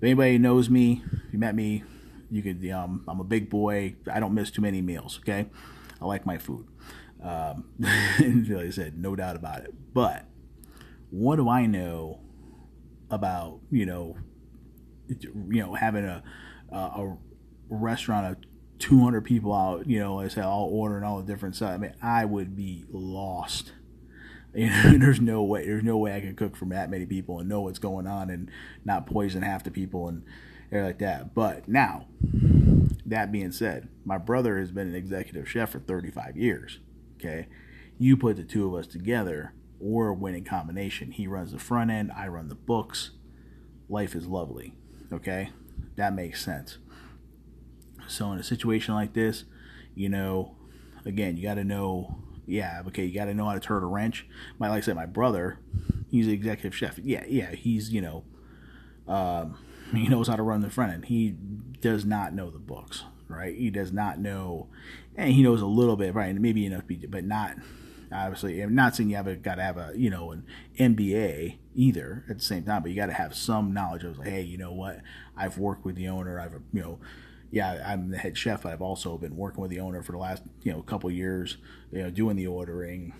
If 0.00 0.04
anybody 0.04 0.38
knows 0.38 0.70
me, 0.70 1.02
you 1.30 1.38
met 1.38 1.54
me, 1.54 1.84
you 2.30 2.42
could. 2.42 2.66
Um, 2.70 3.04
I'm 3.06 3.20
a 3.20 3.24
big 3.24 3.50
boy. 3.50 3.96
I 4.10 4.18
don't 4.18 4.32
miss 4.32 4.50
too 4.50 4.62
many 4.62 4.80
meals. 4.80 5.18
Okay, 5.22 5.44
I 6.00 6.06
like 6.06 6.24
my 6.24 6.38
food. 6.38 6.66
Um, 7.22 7.68
like 7.78 8.64
I 8.64 8.70
said, 8.70 8.96
no 8.96 9.14
doubt 9.14 9.36
about 9.36 9.60
it. 9.60 9.74
But 9.92 10.24
what 11.10 11.36
do 11.36 11.50
I 11.50 11.66
know 11.66 12.20
about 13.10 13.60
you 13.70 13.84
know, 13.84 14.16
you 15.06 15.60
know, 15.60 15.74
having 15.74 16.06
a 16.06 16.22
a, 16.72 16.76
a 16.76 17.18
restaurant 17.68 18.26
of 18.26 18.36
200 18.78 19.20
people 19.22 19.52
out, 19.52 19.86
you 19.86 19.98
know, 19.98 20.20
I 20.20 20.28
said 20.28 20.44
all 20.44 20.70
ordering 20.72 21.04
all 21.04 21.20
the 21.20 21.30
different 21.30 21.56
stuff. 21.56 21.72
I 21.72 21.76
mean, 21.76 21.94
I 22.00 22.24
would 22.24 22.56
be 22.56 22.86
lost. 22.90 23.72
You 24.54 24.68
know, 24.68 24.98
there's 24.98 25.20
no 25.20 25.44
way, 25.44 25.64
there's 25.64 25.84
no 25.84 25.96
way 25.96 26.16
I 26.16 26.20
can 26.20 26.34
cook 26.34 26.56
for 26.56 26.64
that 26.66 26.90
many 26.90 27.06
people 27.06 27.38
and 27.38 27.48
know 27.48 27.60
what's 27.60 27.78
going 27.78 28.08
on 28.08 28.30
and 28.30 28.50
not 28.84 29.06
poison 29.06 29.42
half 29.42 29.62
the 29.62 29.70
people 29.70 30.08
and 30.08 30.24
everything 30.72 30.86
like 30.86 30.98
that. 30.98 31.34
But 31.34 31.68
now, 31.68 32.06
that 33.06 33.30
being 33.30 33.52
said, 33.52 33.88
my 34.04 34.18
brother 34.18 34.58
has 34.58 34.72
been 34.72 34.88
an 34.88 34.96
executive 34.96 35.48
chef 35.48 35.70
for 35.70 35.78
35 35.78 36.36
years. 36.36 36.80
Okay, 37.16 37.46
you 37.98 38.16
put 38.16 38.36
the 38.36 38.44
two 38.44 38.66
of 38.66 38.74
us 38.74 38.86
together, 38.86 39.52
we're 39.78 40.08
a 40.08 40.14
winning 40.14 40.44
combination. 40.44 41.12
He 41.12 41.26
runs 41.26 41.52
the 41.52 41.58
front 41.58 41.90
end, 41.90 42.10
I 42.16 42.28
run 42.28 42.48
the 42.48 42.54
books. 42.54 43.10
Life 43.88 44.14
is 44.14 44.26
lovely. 44.26 44.74
Okay, 45.12 45.50
that 45.96 46.14
makes 46.14 46.44
sense. 46.44 46.78
So 48.08 48.32
in 48.32 48.38
a 48.38 48.42
situation 48.42 48.94
like 48.94 49.12
this, 49.12 49.44
you 49.94 50.08
know, 50.08 50.56
again, 51.04 51.36
you 51.36 51.42
got 51.42 51.54
to 51.54 51.64
know, 51.64 52.22
yeah, 52.50 52.82
okay, 52.88 53.04
you 53.04 53.14
got 53.14 53.26
to 53.26 53.34
know 53.34 53.46
how 53.46 53.54
to 53.54 53.60
turn 53.60 53.82
a 53.82 53.86
wrench. 53.86 54.26
My, 54.58 54.68
like 54.68 54.78
I 54.78 54.80
said, 54.80 54.96
my 54.96 55.06
brother, 55.06 55.58
he's 56.10 56.26
an 56.26 56.32
executive 56.32 56.74
chef. 56.74 56.98
Yeah, 56.98 57.24
yeah, 57.28 57.52
he's, 57.52 57.90
you 57.90 58.00
know, 58.00 58.24
um, 59.08 59.58
he 59.92 60.08
knows 60.08 60.28
how 60.28 60.36
to 60.36 60.42
run 60.42 60.60
the 60.60 60.70
front 60.70 60.92
end. 60.92 61.04
He 61.06 61.34
does 61.80 62.04
not 62.04 62.34
know 62.34 62.50
the 62.50 62.58
books, 62.58 63.04
right? 63.28 63.54
He 63.54 63.70
does 63.70 63.92
not 63.92 64.18
know, 64.18 64.68
and 65.16 65.32
he 65.32 65.42
knows 65.42 65.62
a 65.62 65.66
little 65.66 65.96
bit, 65.96 66.14
right? 66.14 66.34
Maybe 66.34 66.66
enough, 66.66 66.84
but 67.08 67.24
not 67.24 67.56
obviously. 68.12 68.60
I'm 68.60 68.74
not 68.74 68.96
saying 68.96 69.10
you 69.10 69.16
have 69.16 69.42
got 69.42 69.56
to 69.56 69.62
have 69.62 69.76
a 69.76 69.92
you 69.94 70.10
know 70.10 70.32
an 70.32 70.44
MBA 70.78 71.58
either 71.74 72.24
at 72.28 72.38
the 72.38 72.44
same 72.44 72.64
time, 72.64 72.82
but 72.82 72.90
you 72.90 72.96
got 72.96 73.06
to 73.06 73.12
have 73.12 73.34
some 73.34 73.72
knowledge 73.72 74.04
of 74.04 74.18
like, 74.18 74.28
hey, 74.28 74.42
you 74.42 74.58
know 74.58 74.72
what? 74.72 75.00
I've 75.36 75.58
worked 75.58 75.84
with 75.84 75.96
the 75.96 76.08
owner. 76.08 76.40
I've 76.40 76.54
you 76.72 76.82
know 76.82 76.98
yeah, 77.50 77.82
I'm 77.84 78.10
the 78.10 78.18
head 78.18 78.38
chef. 78.38 78.64
I've 78.64 78.82
also 78.82 79.18
been 79.18 79.36
working 79.36 79.60
with 79.60 79.70
the 79.70 79.80
owner 79.80 80.02
for 80.02 80.12
the 80.12 80.18
last 80.18 80.42
you 80.62 80.72
know 80.72 80.82
couple 80.82 81.10
years, 81.10 81.56
you 81.90 82.02
know, 82.02 82.10
doing 82.10 82.36
the 82.36 82.46
ordering, 82.46 83.12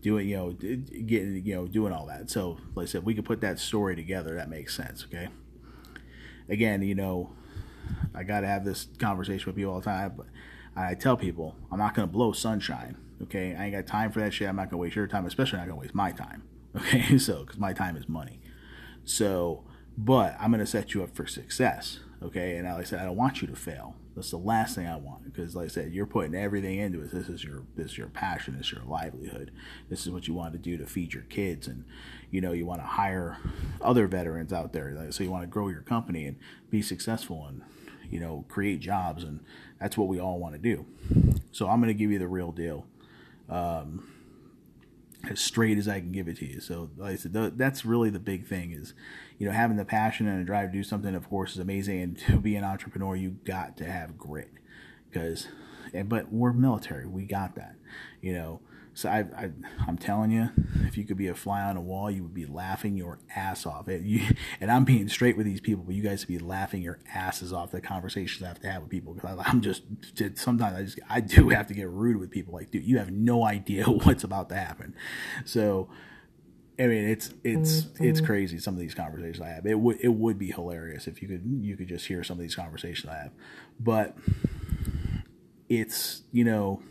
doing 0.00 0.28
you 0.28 0.36
know 0.36 0.52
getting 0.52 1.44
you 1.44 1.54
know 1.54 1.66
doing 1.66 1.92
all 1.92 2.06
that. 2.06 2.30
So 2.30 2.58
like 2.74 2.84
I 2.84 2.86
said, 2.86 3.04
we 3.04 3.14
could 3.14 3.26
put 3.26 3.40
that 3.42 3.58
story 3.58 3.94
together. 3.94 4.34
That 4.36 4.48
makes 4.48 4.74
sense. 4.74 5.04
Okay. 5.04 5.28
Again, 6.48 6.82
you 6.82 6.94
know, 6.94 7.34
I 8.14 8.22
got 8.22 8.40
to 8.40 8.46
have 8.46 8.64
this 8.64 8.88
conversation 8.98 9.46
with 9.46 9.56
people 9.56 9.72
all 9.72 9.80
the 9.80 9.84
time, 9.84 10.14
but 10.16 10.26
I 10.76 10.94
tell 10.94 11.16
people 11.16 11.56
I'm 11.70 11.78
not 11.78 11.94
to 11.94 12.06
blow 12.06 12.32
sunshine. 12.32 12.96
Okay, 13.22 13.54
I 13.54 13.66
ain't 13.66 13.74
got 13.74 13.86
time 13.86 14.12
for 14.12 14.20
that 14.20 14.32
shit. 14.32 14.48
I'm 14.48 14.56
not 14.56 14.70
to 14.70 14.76
waste 14.76 14.96
your 14.96 15.06
time, 15.06 15.26
especially 15.26 15.58
not 15.58 15.68
to 15.68 15.74
waste 15.74 15.94
my 15.94 16.10
time. 16.12 16.42
Okay, 16.76 17.18
so 17.18 17.44
because 17.44 17.56
my 17.56 17.72
time 17.72 17.96
is 17.96 18.08
money. 18.08 18.40
So, 19.04 19.62
but 19.96 20.36
I'm 20.40 20.50
to 20.50 20.66
set 20.66 20.92
you 20.92 21.04
up 21.04 21.14
for 21.14 21.24
success 21.24 22.00
okay? 22.22 22.56
And 22.56 22.68
like 22.68 22.78
i 22.78 22.84
said 22.84 23.00
i 23.00 23.04
don't 23.04 23.16
want 23.16 23.42
you 23.42 23.48
to 23.48 23.56
fail. 23.56 23.94
That's 24.14 24.30
the 24.30 24.38
last 24.38 24.76
thing 24.76 24.86
i 24.86 24.96
want 24.96 25.24
because 25.24 25.56
like 25.56 25.66
i 25.66 25.68
said 25.68 25.92
you're 25.92 26.06
putting 26.06 26.34
everything 26.34 26.78
into 26.78 27.02
it. 27.02 27.10
This 27.10 27.28
is 27.28 27.44
your 27.44 27.64
this 27.76 27.92
is 27.92 27.98
your 27.98 28.08
passion. 28.08 28.56
This 28.56 28.66
is 28.66 28.72
your 28.72 28.84
livelihood. 28.84 29.50
This 29.90 30.06
is 30.06 30.10
what 30.10 30.28
you 30.28 30.34
want 30.34 30.52
to 30.52 30.58
do 30.58 30.76
to 30.76 30.86
feed 30.86 31.14
your 31.14 31.24
kids. 31.24 31.66
And 31.66 31.84
you 32.30 32.40
know 32.40 32.52
you 32.52 32.66
want 32.66 32.80
to 32.80 32.86
hire 32.86 33.38
other 33.80 34.06
veterans 34.06 34.52
out 34.52 34.72
there 34.72 35.10
so 35.10 35.24
you 35.24 35.30
want 35.30 35.42
to 35.42 35.48
grow 35.48 35.68
your 35.68 35.82
company 35.82 36.26
and 36.26 36.36
be 36.70 36.82
successful 36.82 37.46
and 37.46 37.62
you 38.10 38.20
know 38.20 38.44
create 38.48 38.80
jobs. 38.80 39.24
And 39.24 39.40
that's 39.80 39.96
what 39.96 40.08
we 40.08 40.20
all 40.20 40.38
want 40.38 40.54
to 40.54 40.60
do. 40.60 40.86
So 41.52 41.68
i'm 41.68 41.80
going 41.80 41.88
to 41.88 41.98
give 41.98 42.10
you 42.10 42.18
the 42.18 42.28
real 42.28 42.52
deal. 42.52 42.86
Um, 43.48 44.08
as 45.30 45.40
straight 45.40 45.78
as 45.78 45.88
I 45.88 46.00
can 46.00 46.12
give 46.12 46.28
it 46.28 46.36
to 46.38 46.46
you. 46.46 46.60
So, 46.60 46.90
like 46.96 47.12
I 47.12 47.16
said, 47.16 47.32
that's 47.58 47.84
really 47.84 48.10
the 48.10 48.18
big 48.18 48.46
thing 48.46 48.72
is, 48.72 48.94
you 49.38 49.46
know, 49.46 49.52
having 49.52 49.76
the 49.76 49.84
passion 49.84 50.26
and 50.26 50.40
the 50.40 50.44
drive 50.44 50.70
to 50.70 50.78
do 50.78 50.82
something, 50.82 51.14
of 51.14 51.28
course, 51.28 51.52
is 51.52 51.58
amazing. 51.58 52.00
And 52.00 52.18
to 52.26 52.38
be 52.38 52.56
an 52.56 52.64
entrepreneur, 52.64 53.16
you 53.16 53.30
got 53.44 53.76
to 53.78 53.84
have 53.84 54.18
grit 54.18 54.50
because, 55.10 55.48
but 56.06 56.32
we're 56.32 56.52
military. 56.52 57.06
We 57.06 57.24
got 57.24 57.54
that, 57.56 57.76
you 58.20 58.32
know. 58.32 58.60
So 58.94 59.08
I, 59.08 59.24
I, 59.36 59.50
am 59.88 59.98
telling 59.98 60.30
you, 60.30 60.50
if 60.86 60.96
you 60.96 61.04
could 61.04 61.16
be 61.16 61.26
a 61.26 61.34
fly 61.34 61.62
on 61.62 61.76
a 61.76 61.80
wall, 61.80 62.10
you 62.10 62.22
would 62.22 62.34
be 62.34 62.46
laughing 62.46 62.96
your 62.96 63.18
ass 63.34 63.66
off. 63.66 63.88
And, 63.88 64.06
you, 64.06 64.22
and 64.60 64.70
I'm 64.70 64.84
being 64.84 65.08
straight 65.08 65.36
with 65.36 65.46
these 65.46 65.60
people, 65.60 65.82
but 65.84 65.94
you 65.94 66.02
guys 66.02 66.20
would 66.20 66.38
be 66.38 66.38
laughing 66.38 66.80
your 66.80 67.00
asses 67.12 67.52
off 67.52 67.72
the 67.72 67.80
conversations 67.80 68.42
I 68.44 68.48
have 68.48 68.60
to 68.60 68.70
have 68.70 68.82
with 68.82 68.90
people. 68.90 69.12
Because 69.12 69.38
I'm 69.44 69.60
just, 69.60 69.82
sometimes 70.36 70.76
I 70.76 70.82
just, 70.84 70.98
I 71.10 71.20
do 71.20 71.48
have 71.48 71.66
to 71.66 71.74
get 71.74 71.88
rude 71.88 72.18
with 72.18 72.30
people. 72.30 72.54
Like, 72.54 72.70
dude, 72.70 72.84
you 72.84 72.98
have 72.98 73.10
no 73.10 73.44
idea 73.44 73.84
what's 73.88 74.22
about 74.22 74.48
to 74.50 74.54
happen. 74.54 74.94
So 75.44 75.88
I 76.78 76.88
mean, 76.88 77.08
it's 77.08 77.32
it's 77.44 77.82
mm-hmm. 77.82 78.04
it's 78.04 78.20
crazy. 78.20 78.58
Some 78.58 78.74
of 78.74 78.80
these 78.80 78.94
conversations 78.94 79.40
I 79.40 79.48
have. 79.48 79.64
It 79.64 79.78
would 79.78 79.98
it 80.00 80.08
would 80.08 80.38
be 80.38 80.50
hilarious 80.50 81.06
if 81.06 81.22
you 81.22 81.28
could 81.28 81.42
you 81.60 81.76
could 81.76 81.88
just 81.88 82.06
hear 82.06 82.24
some 82.24 82.36
of 82.36 82.42
these 82.42 82.56
conversations 82.56 83.12
I 83.12 83.16
have, 83.16 83.32
but 83.78 84.16
it's 85.68 86.22
you 86.32 86.44
know, 86.44 86.82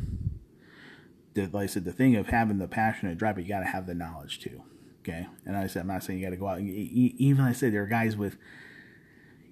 the, 1.33 1.47
like 1.47 1.63
I 1.63 1.65
said, 1.67 1.85
the 1.85 1.91
thing 1.91 2.15
of 2.15 2.27
having 2.27 2.57
the 2.57 2.67
passion 2.67 3.07
and 3.07 3.17
drive, 3.17 3.35
but 3.35 3.43
you 3.43 3.49
got 3.49 3.59
to 3.59 3.65
have 3.65 3.87
the 3.87 3.93
knowledge 3.93 4.39
too. 4.39 4.63
Okay, 5.01 5.27
and 5.45 5.57
I 5.57 5.67
said 5.67 5.81
I'm 5.81 5.87
not 5.87 6.03
saying 6.03 6.19
you 6.19 6.25
got 6.25 6.31
to 6.31 6.37
go 6.37 6.47
out. 6.47 6.61
Even 6.61 7.43
I 7.43 7.51
said 7.51 7.73
there 7.73 7.83
are 7.83 7.87
guys 7.87 8.15
with 8.15 8.37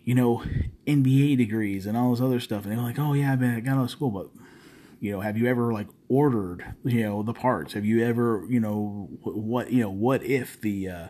you 0.04 0.16
know 0.16 0.44
MBA 0.88 1.38
degrees 1.38 1.86
and 1.86 1.98
all 1.98 2.12
this 2.12 2.22
other 2.22 2.40
stuff, 2.40 2.64
and 2.64 2.72
they're 2.72 2.84
like, 2.84 3.00
oh 3.00 3.14
yeah, 3.14 3.34
I 3.34 3.60
got 3.60 3.78
out 3.78 3.84
of 3.84 3.92
school, 3.92 4.12
but 4.12 4.30
you 5.02 5.12
know 5.12 5.20
have 5.20 5.36
you 5.36 5.48
ever 5.48 5.74
like 5.74 5.88
ordered 6.08 6.76
you 6.86 7.02
know 7.02 7.24
the 7.24 7.34
parts 7.34 7.74
have 7.74 7.84
you 7.84 8.06
ever 8.06 8.46
you 8.48 8.60
know 8.60 9.10
what 9.24 9.72
you 9.72 9.82
know 9.82 9.90
what 9.90 10.24
if 10.24 10.62
the 10.62 10.88
uh 10.88 11.08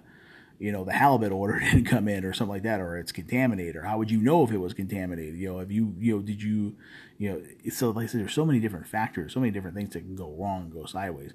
you 0.62 0.72
know 0.72 0.84
the 0.84 0.94
halibut 0.94 1.32
order 1.32 1.60
didn't 1.72 1.86
come 1.86 2.08
in 2.08 2.24
or 2.24 2.34
something 2.34 2.54
like 2.54 2.64
that 2.64 2.80
or 2.80 2.98
it's 2.98 3.12
contaminated 3.12 3.76
or 3.76 3.82
how 3.82 3.98
would 3.98 4.12
you 4.12 4.22
know 4.22 4.44
if 4.44 4.52
it 4.52 4.58
was 4.58 4.74
contaminated? 4.74 5.36
You 5.36 5.50
know 5.50 5.60
have 5.60 5.72
you 5.72 5.96
you 6.00 6.16
know 6.16 6.22
did 6.22 6.42
you 6.42 6.76
you 7.18 7.32
know 7.32 7.42
so 7.70 7.90
like 7.90 8.04
i 8.04 8.08
said 8.08 8.22
there's 8.22 8.34
so 8.34 8.46
many 8.46 8.60
different 8.60 8.88
factors 8.88 9.34
so 9.34 9.40
many 9.40 9.52
different 9.52 9.76
things 9.76 9.94
that 9.94 10.02
can 10.02 10.16
go 10.16 10.34
wrong 10.38 10.70
go 10.70 10.86
sideways. 10.86 11.34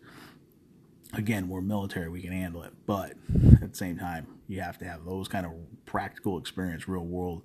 Again 1.13 1.49
we're 1.49 1.61
military 1.61 2.09
we 2.09 2.23
can 2.23 2.33
handle 2.33 2.63
it 2.63 2.73
but 2.87 3.15
at 3.63 3.71
the 3.71 3.77
same 3.77 3.99
time 3.99 4.27
you 4.49 4.61
have 4.61 4.79
to 4.79 4.85
have 4.85 5.05
those 5.05 5.29
kind 5.29 5.47
of 5.47 5.53
practical 5.87 6.39
experience 6.39 6.89
real 6.89 7.05
world 7.05 7.43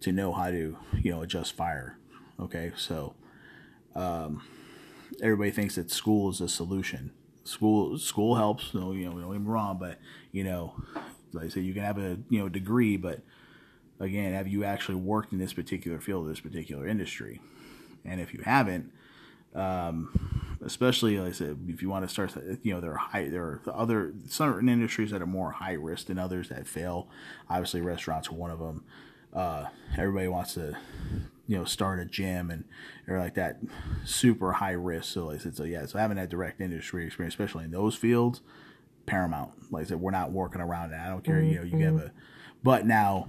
to 0.00 0.12
know 0.12 0.32
how 0.32 0.50
to 0.50 0.76
you 1.00 1.10
know 1.10 1.22
adjust 1.22 1.56
fire 1.56 1.98
okay? 2.42 2.72
So 2.76 3.14
um, 3.94 4.42
everybody 5.22 5.50
thinks 5.50 5.76
that 5.76 5.90
school 5.90 6.30
is 6.30 6.40
a 6.40 6.48
solution. 6.48 7.12
School 7.44 7.98
school 7.98 8.36
helps. 8.36 8.66
So, 8.72 8.92
you 8.92 9.06
know, 9.06 9.20
don't 9.20 9.32
get 9.32 9.40
me 9.40 9.46
wrong, 9.46 9.78
but 9.78 9.98
you 10.30 10.44
know, 10.44 10.74
like 11.32 11.46
I 11.46 11.48
said, 11.48 11.64
you 11.64 11.74
can 11.74 11.82
have 11.82 11.98
a 11.98 12.18
you 12.28 12.38
know 12.38 12.48
degree, 12.48 12.96
but 12.96 13.20
again, 14.00 14.32
have 14.32 14.48
you 14.48 14.64
actually 14.64 14.96
worked 14.96 15.32
in 15.32 15.38
this 15.38 15.52
particular 15.52 16.00
field, 16.00 16.28
this 16.28 16.40
particular 16.40 16.86
industry? 16.86 17.40
And 18.04 18.20
if 18.20 18.34
you 18.34 18.42
haven't, 18.44 18.92
um, 19.54 20.58
especially 20.64 21.18
like 21.18 21.30
I 21.30 21.32
said, 21.32 21.58
if 21.68 21.82
you 21.82 21.88
want 21.88 22.06
to 22.06 22.08
start, 22.08 22.34
you 22.62 22.74
know, 22.74 22.80
there 22.80 22.92
are 22.92 22.96
high, 22.96 23.28
there 23.28 23.42
are 23.42 23.60
other 23.72 24.12
certain 24.28 24.68
industries 24.68 25.10
that 25.10 25.22
are 25.22 25.26
more 25.26 25.52
high 25.52 25.74
risk 25.74 26.06
than 26.06 26.18
others 26.18 26.48
that 26.48 26.66
fail. 26.66 27.08
Obviously, 27.48 27.80
restaurants 27.80 28.28
are 28.28 28.34
one 28.34 28.50
of 28.50 28.58
them. 28.58 28.84
Uh, 29.32 29.66
everybody 29.96 30.28
wants 30.28 30.54
to 30.54 30.76
you 31.46 31.56
know 31.56 31.64
start 31.64 32.00
a 32.00 32.04
gym 32.04 32.50
and 32.50 32.64
or 33.08 33.18
like 33.18 33.34
that 33.34 33.58
super 34.04 34.52
high 34.52 34.72
risk. 34.72 35.12
So 35.12 35.26
like 35.26 35.40
I 35.40 35.42
said, 35.42 35.56
so 35.56 35.64
yeah, 35.64 35.86
so 35.86 35.98
having 35.98 36.16
that 36.16 36.30
direct 36.30 36.60
industry 36.60 37.06
experience, 37.06 37.34
especially 37.34 37.64
in 37.64 37.70
those 37.70 37.94
fields, 37.94 38.40
paramount. 39.06 39.50
Like 39.70 39.86
I 39.86 39.88
said, 39.88 40.00
we're 40.00 40.10
not 40.10 40.32
working 40.32 40.60
around 40.60 40.90
that. 40.90 41.06
I 41.06 41.08
don't 41.08 41.24
care. 41.24 41.36
Mm-hmm. 41.36 41.50
You 41.50 41.56
know, 41.56 41.62
you 41.62 41.84
have 41.84 41.96
a, 41.96 42.12
but 42.62 42.86
now, 42.86 43.28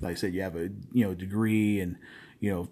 like 0.00 0.12
I 0.12 0.14
said, 0.14 0.34
you 0.34 0.42
have 0.42 0.56
a 0.56 0.70
you 0.92 1.04
know 1.04 1.14
degree 1.14 1.80
and 1.80 1.96
you 2.40 2.50
know 2.50 2.68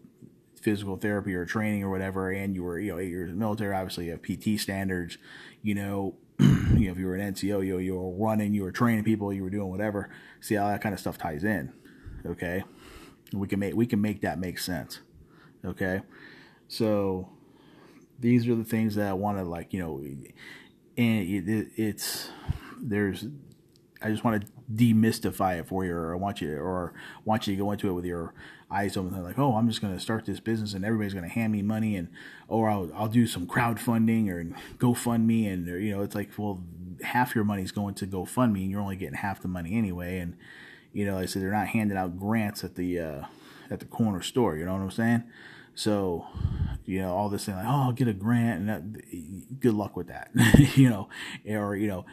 physical 0.60 0.96
therapy 0.96 1.34
or 1.34 1.44
training 1.44 1.82
or 1.82 1.90
whatever, 1.90 2.30
and 2.30 2.54
you 2.54 2.62
were 2.62 2.78
you 2.78 2.92
know 2.92 2.98
eight 2.98 3.08
years 3.08 3.30
in 3.30 3.38
the 3.38 3.40
military. 3.40 3.74
Obviously, 3.74 4.06
you 4.06 4.12
have 4.12 4.22
PT 4.22 4.60
standards. 4.60 5.18
You 5.62 5.74
know, 5.74 6.14
you 6.38 6.86
know 6.86 6.92
if 6.92 6.98
you 6.98 7.06
were 7.06 7.14
an 7.14 7.34
NCO, 7.34 7.64
you 7.64 7.74
know, 7.74 7.78
you 7.78 7.94
were 7.94 8.10
running, 8.12 8.54
you 8.54 8.62
were 8.62 8.72
training 8.72 9.04
people, 9.04 9.32
you 9.32 9.42
were 9.42 9.50
doing 9.50 9.70
whatever. 9.70 10.10
See 10.40 10.54
how 10.54 10.68
that 10.68 10.82
kind 10.82 10.92
of 10.92 11.00
stuff 11.00 11.18
ties 11.18 11.44
in. 11.44 11.72
Okay, 12.26 12.64
we 13.38 13.48
can 13.48 13.58
make 13.58 13.74
we 13.74 13.86
can 13.86 14.00
make 14.00 14.20
that 14.22 14.38
make 14.38 14.58
sense. 14.58 15.00
Okay, 15.64 16.02
so 16.68 17.28
these 18.18 18.46
are 18.48 18.54
the 18.54 18.64
things 18.64 18.94
that 18.96 19.08
I 19.08 19.12
want 19.12 19.38
to 19.38 19.44
like 19.44 19.72
you 19.72 19.80
know, 19.80 19.98
and 19.98 21.28
it, 21.28 21.48
it, 21.48 21.68
it's 21.76 22.30
there's 22.80 23.26
I 24.02 24.10
just 24.10 24.22
want 24.22 24.44
to 24.44 24.52
demystify 24.70 25.58
it 25.58 25.66
for 25.66 25.84
you, 25.84 25.92
or 25.92 26.12
I 26.12 26.18
want 26.18 26.40
you, 26.40 26.48
to, 26.48 26.56
or 26.56 26.92
want 27.24 27.46
you 27.46 27.54
to 27.54 27.58
go 27.58 27.72
into 27.72 27.88
it 27.88 27.92
with 27.92 28.04
your 28.04 28.34
eyes 28.70 28.96
open, 28.96 29.22
like, 29.22 29.38
oh, 29.38 29.54
I'm 29.56 29.66
just 29.68 29.80
going 29.80 29.94
to 29.94 30.00
start 30.00 30.26
this 30.26 30.40
business, 30.40 30.74
and 30.74 30.84
everybody's 30.84 31.14
going 31.14 31.24
to 31.24 31.30
hand 31.30 31.52
me 31.52 31.62
money, 31.62 31.96
and 31.96 32.08
or 32.46 32.68
I'll 32.68 32.90
I'll 32.94 33.08
do 33.08 33.26
some 33.26 33.46
crowdfunding 33.46 34.28
or 34.28 34.44
GoFundMe, 34.78 35.50
and 35.50 35.66
you 35.66 35.96
know, 35.96 36.02
it's 36.02 36.14
like, 36.14 36.30
well, 36.36 36.62
half 37.02 37.34
your 37.34 37.44
money's 37.44 37.72
going 37.72 37.94
to 37.94 38.06
GoFundMe, 38.06 38.62
and 38.62 38.70
you're 38.70 38.80
only 38.80 38.96
getting 38.96 39.16
half 39.16 39.40
the 39.40 39.48
money 39.48 39.74
anyway, 39.74 40.18
and 40.18 40.36
you 40.94 41.04
know, 41.04 41.18
I 41.18 41.26
said 41.26 41.42
they're 41.42 41.50
not 41.50 41.68
handing 41.68 41.98
out 41.98 42.18
grants 42.18 42.64
at 42.64 42.76
the 42.76 42.98
uh, 43.00 43.24
at 43.70 43.80
the 43.80 43.84
corner 43.84 44.22
store. 44.22 44.56
You 44.56 44.64
know 44.64 44.72
what 44.72 44.80
I'm 44.80 44.90
saying? 44.90 45.24
So, 45.74 46.24
you 46.84 47.00
know, 47.00 47.12
all 47.14 47.28
this 47.28 47.44
thing 47.44 47.56
like, 47.56 47.66
oh, 47.66 47.86
I'll 47.86 47.92
get 47.92 48.06
a 48.06 48.12
grant, 48.12 48.60
and 48.60 48.68
that, 48.68 49.60
good 49.60 49.74
luck 49.74 49.96
with 49.96 50.06
that. 50.06 50.30
you 50.76 50.88
know, 50.88 51.08
or 51.48 51.74
you 51.76 51.88
know, 51.88 52.06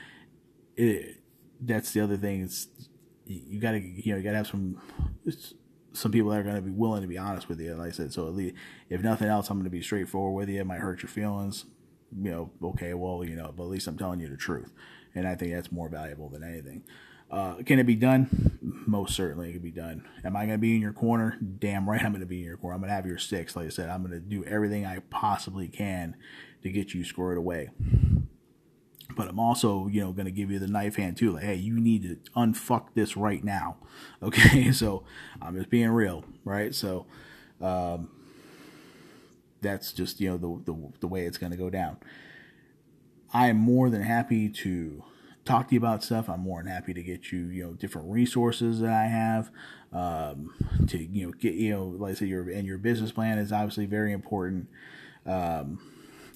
it, 0.76 1.18
that's 1.62 1.92
the 1.94 2.02
other 2.02 2.18
thing. 2.18 2.42
It's 2.42 2.68
you 3.26 3.62
got 3.62 3.72
to 3.72 3.80
you 3.80 4.12
know 4.12 4.18
you 4.18 4.24
got 4.24 4.32
to 4.32 4.38
have 4.38 4.48
some 4.48 4.82
some 5.94 6.12
people 6.12 6.32
that 6.32 6.40
are 6.40 6.44
going 6.44 6.56
to 6.56 6.62
be 6.62 6.72
willing 6.72 7.04
to 7.04 7.08
be 7.08 7.20
honest 7.20 7.48
with 7.48 7.60
you. 7.60 7.76
Like 7.76 7.90
I 7.90 7.92
said, 7.92 8.12
so 8.12 8.28
at 8.28 8.34
least 8.34 8.56
if 8.90 9.02
nothing 9.02 9.28
else, 9.28 9.50
I'm 9.50 9.58
going 9.58 9.66
to 9.66 9.70
be 9.70 9.84
straightforward 9.84 10.36
with 10.36 10.50
you. 10.50 10.60
It 10.60 10.66
might 10.66 10.80
hurt 10.80 11.04
your 11.04 11.10
feelings. 11.10 11.66
You 12.20 12.32
know, 12.32 12.52
okay, 12.70 12.94
well, 12.96 13.24
you 13.24 13.36
know, 13.36 13.54
but 13.56 13.64
at 13.64 13.70
least 13.70 13.88
I'm 13.88 13.98
telling 13.98 14.20
you 14.20 14.28
the 14.28 14.38
truth, 14.38 14.74
and 15.14 15.28
I 15.28 15.36
think 15.36 15.54
that's 15.54 15.72
more 15.72 15.88
valuable 15.88 16.30
than 16.30 16.44
anything. 16.44 16.84
Uh, 17.32 17.56
can 17.66 17.80
it 17.80 17.86
be 17.86 17.96
done? 17.96 18.60
Most 18.86 19.16
certainly 19.16 19.50
it 19.50 19.54
can 19.54 19.62
be 19.62 19.72
done. 19.72 20.06
Am 20.26 20.36
I 20.36 20.42
going 20.42 20.58
to 20.58 20.62
be 20.62 20.76
in 20.76 20.82
your 20.82 20.92
corner? 20.92 21.38
Damn 21.60 21.90
right 21.90 22.04
I'm 22.04 22.12
going 22.12 22.20
to 22.20 22.28
be 22.28 22.40
in 22.40 22.46
your 22.46 22.58
corner. 22.58 22.76
I'm 22.76 22.82
going 22.82 22.90
to 22.90 22.96
have 22.96 23.06
your 23.06 23.18
six. 23.18 23.56
Like 23.56 23.68
I 23.68 23.70
said, 23.70 23.90
I'm 23.90 24.02
going 24.02 24.12
to 24.12 24.20
do 24.20 24.44
everything 24.44 24.86
I 24.86 25.00
possibly 25.10 25.70
can 25.70 26.16
to 26.62 26.70
get 26.70 26.94
you 26.94 27.06
squared 27.06 27.38
away. 27.38 27.70
But 29.16 29.30
I'm 29.30 29.40
also, 29.40 29.88
you 29.88 30.02
know, 30.02 30.12
going 30.12 30.26
to 30.26 30.32
give 30.32 30.52
you 30.52 30.60
the 30.60 30.68
knife 30.68 30.98
hand 30.98 31.18
too. 31.18 31.32
Like, 31.32 31.44
hey, 31.44 31.56
you 31.56 31.80
need 31.80 32.04
to 32.04 32.32
unfuck 32.36 32.88
this 32.94 33.16
right 33.18 33.44
now. 33.44 33.78
Okay, 34.24 34.72
so 34.72 35.04
I'm 35.42 35.56
just 35.56 35.72
being 35.72 35.90
real, 35.90 36.24
right? 36.46 36.76
So 36.76 37.08
um, 37.60 38.10
that's 39.60 39.94
just 39.94 40.22
you 40.22 40.30
know 40.30 40.38
the 40.38 40.72
the, 40.72 40.94
the 41.02 41.08
way 41.08 41.26
it's 41.26 41.38
going 41.40 41.52
to 41.52 41.58
go 41.58 41.70
down. 41.70 41.98
I 43.34 43.48
am 43.48 43.58
more 43.58 43.90
than 43.90 44.04
happy 44.04 44.48
to 44.48 45.04
talk 45.46 45.68
to 45.70 45.76
you 45.76 45.80
about 45.80 46.04
stuff, 46.04 46.30
I'm 46.30 46.42
more 46.42 46.62
than 46.62 46.72
happy 46.72 46.94
to 46.94 47.02
get 47.02 47.32
you, 47.32 47.46
you 47.46 47.64
know, 47.64 47.74
different 47.74 48.12
resources 48.12 48.80
that 48.82 48.92
I 48.92 49.06
have 49.06 49.50
um, 49.94 50.54
to, 50.88 50.98
you 50.98 51.28
know, 51.28 51.34
get, 51.34 51.54
you 51.54 51.72
know, 51.72 51.86
like 51.86 52.12
I 52.12 52.16
said, 52.16 52.28
your 52.28 52.50
and 52.50 52.66
your 52.68 52.78
business 52.78 53.12
plan 53.12 53.38
is 53.38 53.52
obviously 53.52 53.86
very 53.86 54.14
important. 54.14 54.68
Um, 55.26 55.80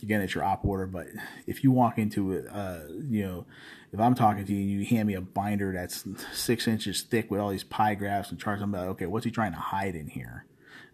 again, 0.02 0.22
it's 0.22 0.36
your 0.36 0.44
op 0.44 0.66
order, 0.66 0.88
but 0.88 1.08
if 1.48 1.64
you 1.64 1.72
walk 1.72 1.98
into 1.98 2.34
it, 2.34 2.46
uh, 2.52 2.80
you 3.10 3.24
know, 3.24 3.46
if 3.92 4.00
I'm 4.00 4.16
talking 4.16 4.46
to 4.46 4.54
you 4.54 4.60
and 4.60 4.70
you 4.70 4.86
hand 4.86 5.08
me 5.08 5.14
a 5.14 5.22
binder 5.22 5.72
that's 5.72 6.04
six 6.34 6.68
inches 6.68 7.02
thick 7.02 7.32
with 7.32 7.40
all 7.40 7.50
these 7.50 7.64
pie 7.64 7.96
graphs 7.96 8.30
and 8.30 8.40
charts, 8.40 8.62
I'm 8.62 8.72
like, 8.72 8.88
okay, 8.90 9.06
what's 9.06 9.26
he 9.26 9.32
trying 9.32 9.54
to 9.54 9.60
hide 9.60 9.96
in 9.96 10.08
here? 10.08 10.46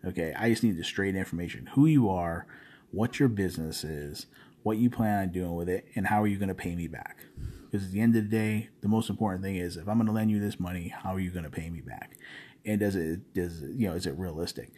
Okay, 0.05 0.33
I 0.37 0.49
just 0.49 0.63
need 0.63 0.77
the 0.77 0.83
straight 0.83 1.15
information: 1.15 1.67
who 1.73 1.85
you 1.85 2.09
are, 2.09 2.45
what 2.91 3.19
your 3.19 3.29
business 3.29 3.83
is, 3.83 4.27
what 4.63 4.77
you 4.77 4.89
plan 4.89 5.19
on 5.19 5.29
doing 5.29 5.55
with 5.55 5.69
it, 5.69 5.85
and 5.95 6.07
how 6.07 6.21
are 6.21 6.27
you 6.27 6.37
going 6.37 6.49
to 6.49 6.55
pay 6.55 6.75
me 6.75 6.87
back. 6.87 7.25
Because 7.71 7.87
at 7.87 7.93
the 7.93 8.01
end 8.01 8.15
of 8.15 8.23
the 8.23 8.29
day, 8.29 8.69
the 8.81 8.89
most 8.89 9.09
important 9.09 9.43
thing 9.43 9.55
is 9.55 9.77
if 9.77 9.87
I'm 9.87 9.95
going 9.95 10.07
to 10.07 10.11
lend 10.11 10.29
you 10.29 10.39
this 10.39 10.59
money, 10.59 10.89
how 10.89 11.15
are 11.15 11.19
you 11.19 11.31
going 11.31 11.45
to 11.45 11.49
pay 11.49 11.69
me 11.69 11.79
back? 11.79 12.17
And 12.65 12.79
does 12.79 12.95
it 12.95 13.33
does 13.33 13.61
you 13.61 13.87
know 13.87 13.93
is 13.93 14.05
it 14.05 14.17
realistic? 14.17 14.71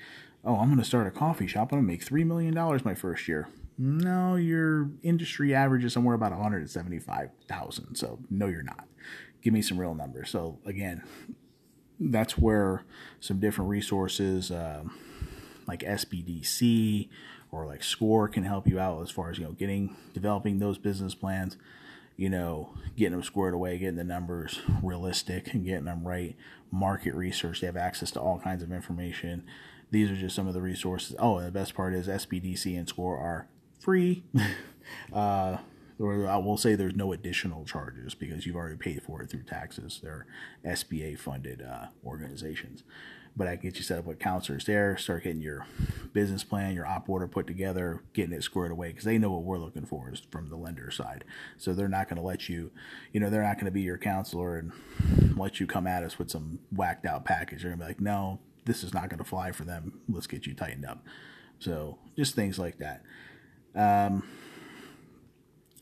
Oh, 0.45 0.55
I'm 0.55 0.67
going 0.67 0.79
to 0.79 0.85
start 0.85 1.07
a 1.07 1.11
coffee 1.11 1.47
shop. 1.47 1.71
I'm 1.71 1.79
going 1.79 1.83
to 1.83 1.91
make 1.91 2.03
three 2.03 2.23
million 2.23 2.53
dollars 2.53 2.85
my 2.85 2.93
first 2.93 3.27
year. 3.27 3.47
No, 3.77 4.35
your 4.35 4.91
industry 5.01 5.55
average 5.55 5.83
is 5.83 5.93
somewhere 5.93 6.13
about 6.13 6.31
175,000. 6.31 7.95
So 7.95 8.19
no, 8.29 8.45
you're 8.45 8.61
not. 8.61 8.85
Give 9.41 9.53
me 9.53 9.63
some 9.63 9.79
real 9.79 9.95
numbers. 9.95 10.29
So 10.29 10.59
again, 10.65 11.01
that's 11.99 12.37
where 12.37 12.83
some 13.19 13.39
different 13.39 13.69
resources 13.69 14.51
um, 14.51 14.95
like 15.67 15.79
SBDC 15.79 17.09
or 17.51 17.65
like 17.65 17.83
SCORE 17.83 18.27
can 18.27 18.43
help 18.43 18.67
you 18.67 18.79
out 18.79 19.01
as 19.01 19.09
far 19.09 19.31
as 19.31 19.37
you 19.37 19.45
know 19.45 19.51
getting 19.51 19.95
developing 20.13 20.59
those 20.59 20.77
business 20.77 21.15
plans 21.15 21.57
you 22.15 22.29
know, 22.29 22.73
getting 22.95 23.13
them 23.13 23.23
squared 23.23 23.53
away, 23.53 23.77
getting 23.77 23.95
the 23.95 24.03
numbers 24.03 24.61
realistic 24.81 25.53
and 25.53 25.65
getting 25.65 25.85
them 25.85 26.07
right. 26.07 26.35
Market 26.71 27.13
research, 27.13 27.61
they 27.61 27.67
have 27.67 27.77
access 27.77 28.11
to 28.11 28.19
all 28.19 28.39
kinds 28.39 28.63
of 28.63 28.71
information. 28.71 29.43
These 29.91 30.09
are 30.09 30.15
just 30.15 30.35
some 30.35 30.47
of 30.47 30.53
the 30.53 30.61
resources. 30.61 31.15
Oh, 31.19 31.37
and 31.37 31.47
the 31.47 31.51
best 31.51 31.75
part 31.75 31.93
is 31.93 32.07
SBDC 32.07 32.77
and 32.77 32.87
SCORE 32.87 33.17
are 33.17 33.47
free. 33.79 34.23
uh, 35.13 35.57
or 35.99 36.27
I 36.27 36.37
will 36.37 36.57
say 36.57 36.75
there's 36.75 36.95
no 36.95 37.13
additional 37.13 37.65
charges 37.65 38.15
because 38.15 38.45
you've 38.45 38.55
already 38.55 38.77
paid 38.77 39.03
for 39.03 39.21
it 39.21 39.29
through 39.29 39.43
taxes. 39.43 39.99
They're 40.01 40.25
SBA 40.65 41.19
funded 41.19 41.61
uh, 41.61 41.87
organizations 42.03 42.83
but 43.35 43.47
I 43.47 43.55
can 43.55 43.69
get 43.69 43.77
you 43.77 43.83
set 43.83 43.99
up 43.99 44.05
with 44.05 44.19
counselors 44.19 44.65
there, 44.65 44.95
start 44.97 45.23
getting 45.23 45.41
your 45.41 45.65
business 46.13 46.43
plan, 46.43 46.75
your 46.75 46.85
op 46.85 47.09
order 47.09 47.27
put 47.27 47.47
together, 47.47 48.03
getting 48.13 48.33
it 48.33 48.43
squared 48.43 48.71
away 48.71 48.89
because 48.89 49.05
they 49.05 49.17
know 49.17 49.31
what 49.31 49.43
we're 49.43 49.57
looking 49.57 49.85
for 49.85 50.11
is 50.11 50.21
from 50.29 50.49
the 50.49 50.55
lender 50.55 50.91
side. 50.91 51.23
So 51.57 51.73
they're 51.73 51.87
not 51.87 52.09
going 52.09 52.17
to 52.17 52.25
let 52.25 52.47
you, 52.47 52.71
you 53.11 53.19
know, 53.19 53.29
they're 53.29 53.43
not 53.43 53.55
going 53.55 53.65
to 53.65 53.71
be 53.71 53.81
your 53.81 53.97
counselor 53.97 54.57
and 54.57 54.71
let 55.37 55.59
you 55.59 55.65
come 55.65 55.87
at 55.87 56.03
us 56.03 56.19
with 56.19 56.29
some 56.29 56.59
whacked 56.71 57.05
out 57.05 57.25
package. 57.25 57.63
They're 57.63 57.71
going 57.71 57.79
to 57.79 57.85
be 57.85 57.89
like, 57.89 58.01
no, 58.01 58.39
this 58.65 58.83
is 58.83 58.93
not 58.93 59.09
going 59.09 59.17
to 59.17 59.23
fly 59.23 59.51
for 59.51 59.63
them. 59.63 60.01
Let's 60.07 60.27
get 60.27 60.45
you 60.45 60.53
tightened 60.53 60.85
up. 60.85 61.03
So 61.59 61.97
just 62.15 62.35
things 62.35 62.59
like 62.59 62.77
that. 62.79 63.03
Um, 63.75 64.23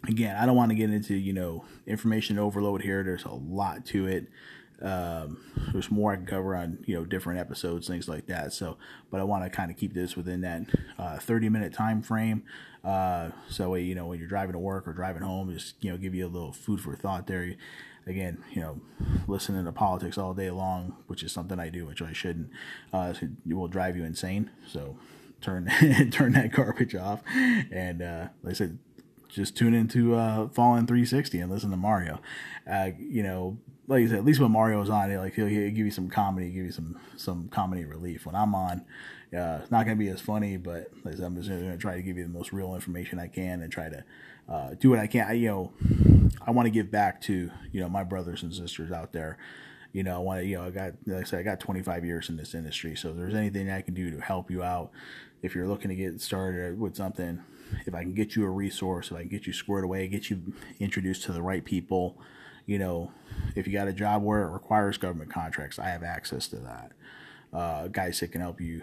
again, 0.07 0.35
I 0.35 0.45
don't 0.45 0.55
want 0.55 0.69
to 0.69 0.75
get 0.75 0.89
into 0.89 1.15
you 1.15 1.33
know 1.33 1.65
information 1.85 2.39
overload 2.39 2.81
here. 2.81 3.03
There's 3.03 3.25
a 3.25 3.33
lot 3.33 3.85
to 3.87 4.07
it. 4.07 4.27
Um, 4.81 5.37
there's 5.71 5.91
more 5.91 6.13
I 6.13 6.15
can 6.15 6.25
cover 6.25 6.55
on 6.55 6.83
you 6.85 6.95
know 6.95 7.05
different 7.05 7.39
episodes, 7.39 7.87
things 7.87 8.07
like 8.07 8.27
that. 8.27 8.53
So, 8.53 8.77
but 9.09 9.19
I 9.19 9.23
want 9.23 9.43
to 9.43 9.49
kind 9.49 9.71
of 9.71 9.77
keep 9.77 9.93
this 9.93 10.15
within 10.15 10.41
that 10.41 10.63
uh, 10.97 11.17
30 11.17 11.49
minute 11.49 11.73
time 11.73 12.01
frame. 12.01 12.43
Uh, 12.83 13.29
so 13.47 13.75
you 13.75 13.95
know 13.95 14.07
when 14.07 14.19
you're 14.19 14.27
driving 14.27 14.53
to 14.53 14.59
work 14.59 14.87
or 14.87 14.93
driving 14.93 15.21
home, 15.21 15.53
just 15.53 15.75
you 15.81 15.91
know 15.91 15.97
give 15.97 16.15
you 16.15 16.25
a 16.25 16.29
little 16.29 16.51
food 16.51 16.81
for 16.81 16.95
thought 16.95 17.27
there. 17.27 17.55
Again, 18.07 18.43
you 18.51 18.61
know, 18.61 18.81
listening 19.27 19.63
to 19.63 19.71
politics 19.71 20.17
all 20.17 20.33
day 20.33 20.49
long, 20.49 20.95
which 21.05 21.21
is 21.21 21.31
something 21.31 21.59
I 21.59 21.69
do, 21.69 21.85
which 21.85 22.01
I 22.01 22.13
shouldn't, 22.13 22.49
uh, 22.91 23.13
will 23.45 23.67
drive 23.67 23.95
you 23.95 24.03
insane. 24.03 24.49
So 24.67 24.97
turn 25.39 25.65
turn 26.11 26.31
that 26.33 26.51
garbage 26.51 26.95
off, 26.95 27.21
and 27.35 28.01
uh, 28.01 28.27
like 28.41 28.53
I 28.53 28.55
said, 28.55 28.79
just 29.31 29.55
tune 29.55 29.73
into 29.73 30.15
uh, 30.15 30.49
Fallen 30.49 30.85
360 30.85 31.39
and 31.39 31.51
listen 31.51 31.71
to 31.71 31.77
Mario. 31.77 32.19
Uh, 32.69 32.89
you 32.99 33.23
know, 33.23 33.57
like 33.91 34.05
I 34.05 34.07
said, 34.07 34.19
at 34.19 34.25
least 34.25 34.39
when 34.39 34.51
Mario's 34.51 34.89
on, 34.89 35.11
it 35.11 35.17
like 35.17 35.33
he'll, 35.33 35.47
he'll 35.47 35.69
give 35.69 35.85
you 35.85 35.91
some 35.91 36.09
comedy, 36.09 36.49
give 36.49 36.63
you 36.63 36.71
some 36.71 36.97
some 37.17 37.49
comedy 37.49 37.83
relief. 37.83 38.25
When 38.25 38.35
I'm 38.35 38.55
on, 38.55 38.85
uh, 39.37 39.59
it's 39.61 39.69
not 39.69 39.85
to 39.85 39.95
be 39.95 40.07
as 40.07 40.21
funny, 40.21 40.55
but 40.55 40.89
like 41.03 41.15
said, 41.15 41.25
I'm 41.25 41.35
just 41.35 41.49
to 41.49 41.77
try 41.77 41.95
to 41.95 42.01
give 42.01 42.17
you 42.17 42.23
the 42.23 42.29
most 42.29 42.53
real 42.53 42.73
information 42.73 43.19
I 43.19 43.27
can 43.27 43.61
and 43.61 43.69
try 43.69 43.89
to 43.89 44.03
uh, 44.47 44.69
do 44.79 44.89
what 44.89 44.99
I 44.99 45.07
can. 45.07 45.27
I, 45.27 45.33
you 45.33 45.49
know, 45.49 45.73
I 46.41 46.51
want 46.51 46.67
to 46.67 46.69
give 46.69 46.89
back 46.89 47.19
to 47.23 47.51
you 47.73 47.81
know 47.81 47.89
my 47.89 48.05
brothers 48.05 48.43
and 48.43 48.53
sisters 48.53 48.93
out 48.93 49.11
there. 49.11 49.37
You 49.91 50.03
know, 50.03 50.15
I 50.15 50.19
want 50.19 50.39
to, 50.39 50.45
you 50.45 50.55
know, 50.55 50.63
I 50.63 50.69
got, 50.69 50.93
like 51.05 51.23
I 51.23 51.23
said, 51.25 51.39
I 51.39 51.43
got 51.43 51.59
25 51.59 52.05
years 52.05 52.29
in 52.29 52.37
this 52.37 52.55
industry. 52.55 52.95
So 52.95 53.09
if 53.09 53.17
there's 53.17 53.35
anything 53.35 53.69
I 53.69 53.81
can 53.81 53.93
do 53.93 54.09
to 54.09 54.21
help 54.21 54.49
you 54.49 54.63
out, 54.63 54.89
if 55.41 55.53
you're 55.53 55.67
looking 55.67 55.89
to 55.89 55.95
get 55.95 56.21
started 56.21 56.79
with 56.79 56.95
something, 56.95 57.41
if 57.85 57.93
I 57.93 58.03
can 58.03 58.13
get 58.13 58.37
you 58.37 58.45
a 58.45 58.49
resource, 58.49 59.11
if 59.11 59.17
I 59.17 59.19
can 59.19 59.27
get 59.27 59.47
you 59.47 59.51
squared 59.51 59.83
away, 59.83 60.07
get 60.07 60.29
you 60.29 60.53
introduced 60.79 61.23
to 61.23 61.33
the 61.33 61.41
right 61.41 61.65
people, 61.65 62.17
you 62.65 62.79
know, 62.79 63.11
if 63.55 63.67
you 63.67 63.73
got 63.73 63.87
a 63.87 63.93
job 63.93 64.23
where 64.23 64.43
it 64.43 64.51
requires 64.51 64.97
government 64.97 65.31
contracts, 65.31 65.79
I 65.79 65.89
have 65.89 66.03
access 66.03 66.47
to 66.49 66.57
that. 66.57 66.91
Uh, 67.53 67.87
guys 67.87 68.19
that 68.21 68.31
can 68.31 68.39
help 68.39 68.61
you 68.61 68.81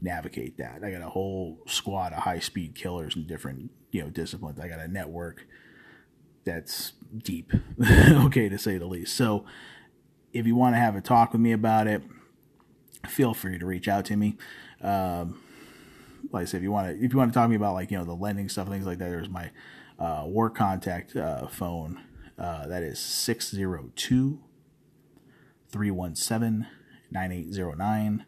navigate 0.00 0.56
that. 0.56 0.80
I 0.82 0.90
got 0.90 1.02
a 1.02 1.08
whole 1.08 1.58
squad 1.66 2.14
of 2.14 2.20
high 2.20 2.38
speed 2.38 2.74
killers 2.74 3.14
in 3.14 3.26
different 3.26 3.70
you 3.92 4.02
know 4.02 4.08
disciplines. 4.08 4.58
I 4.58 4.68
got 4.68 4.78
a 4.78 4.88
network 4.88 5.46
that's 6.44 6.92
deep, 7.16 7.52
okay 8.00 8.48
to 8.48 8.58
say 8.58 8.78
the 8.78 8.86
least. 8.86 9.14
So 9.16 9.44
if 10.32 10.46
you 10.46 10.56
want 10.56 10.74
to 10.74 10.78
have 10.78 10.96
a 10.96 11.00
talk 11.02 11.32
with 11.32 11.42
me 11.42 11.52
about 11.52 11.86
it, 11.86 12.02
feel 13.06 13.34
free 13.34 13.58
to 13.58 13.66
reach 13.66 13.88
out 13.88 14.06
to 14.06 14.16
me. 14.16 14.38
Um, 14.80 15.40
like 16.32 16.42
I 16.42 16.44
said, 16.46 16.58
if 16.58 16.62
you 16.62 16.72
want 16.72 16.88
to 16.88 17.04
if 17.04 17.12
you 17.12 17.18
want 17.18 17.32
to 17.32 17.34
talk 17.34 17.44
to 17.44 17.50
me 17.50 17.56
about 17.56 17.74
like 17.74 17.90
you 17.90 17.98
know 17.98 18.04
the 18.04 18.14
lending 18.14 18.48
stuff 18.48 18.68
things 18.68 18.86
like 18.86 18.98
that, 18.98 19.10
there's 19.10 19.28
my 19.28 19.50
uh, 19.98 20.24
work 20.26 20.54
contact 20.54 21.16
uh, 21.16 21.46
phone 21.48 22.00
uh, 22.38 22.66
that 22.66 22.82
is 22.82 22.98
602 22.98 24.40
317 25.70 26.66
9809. 27.10 28.26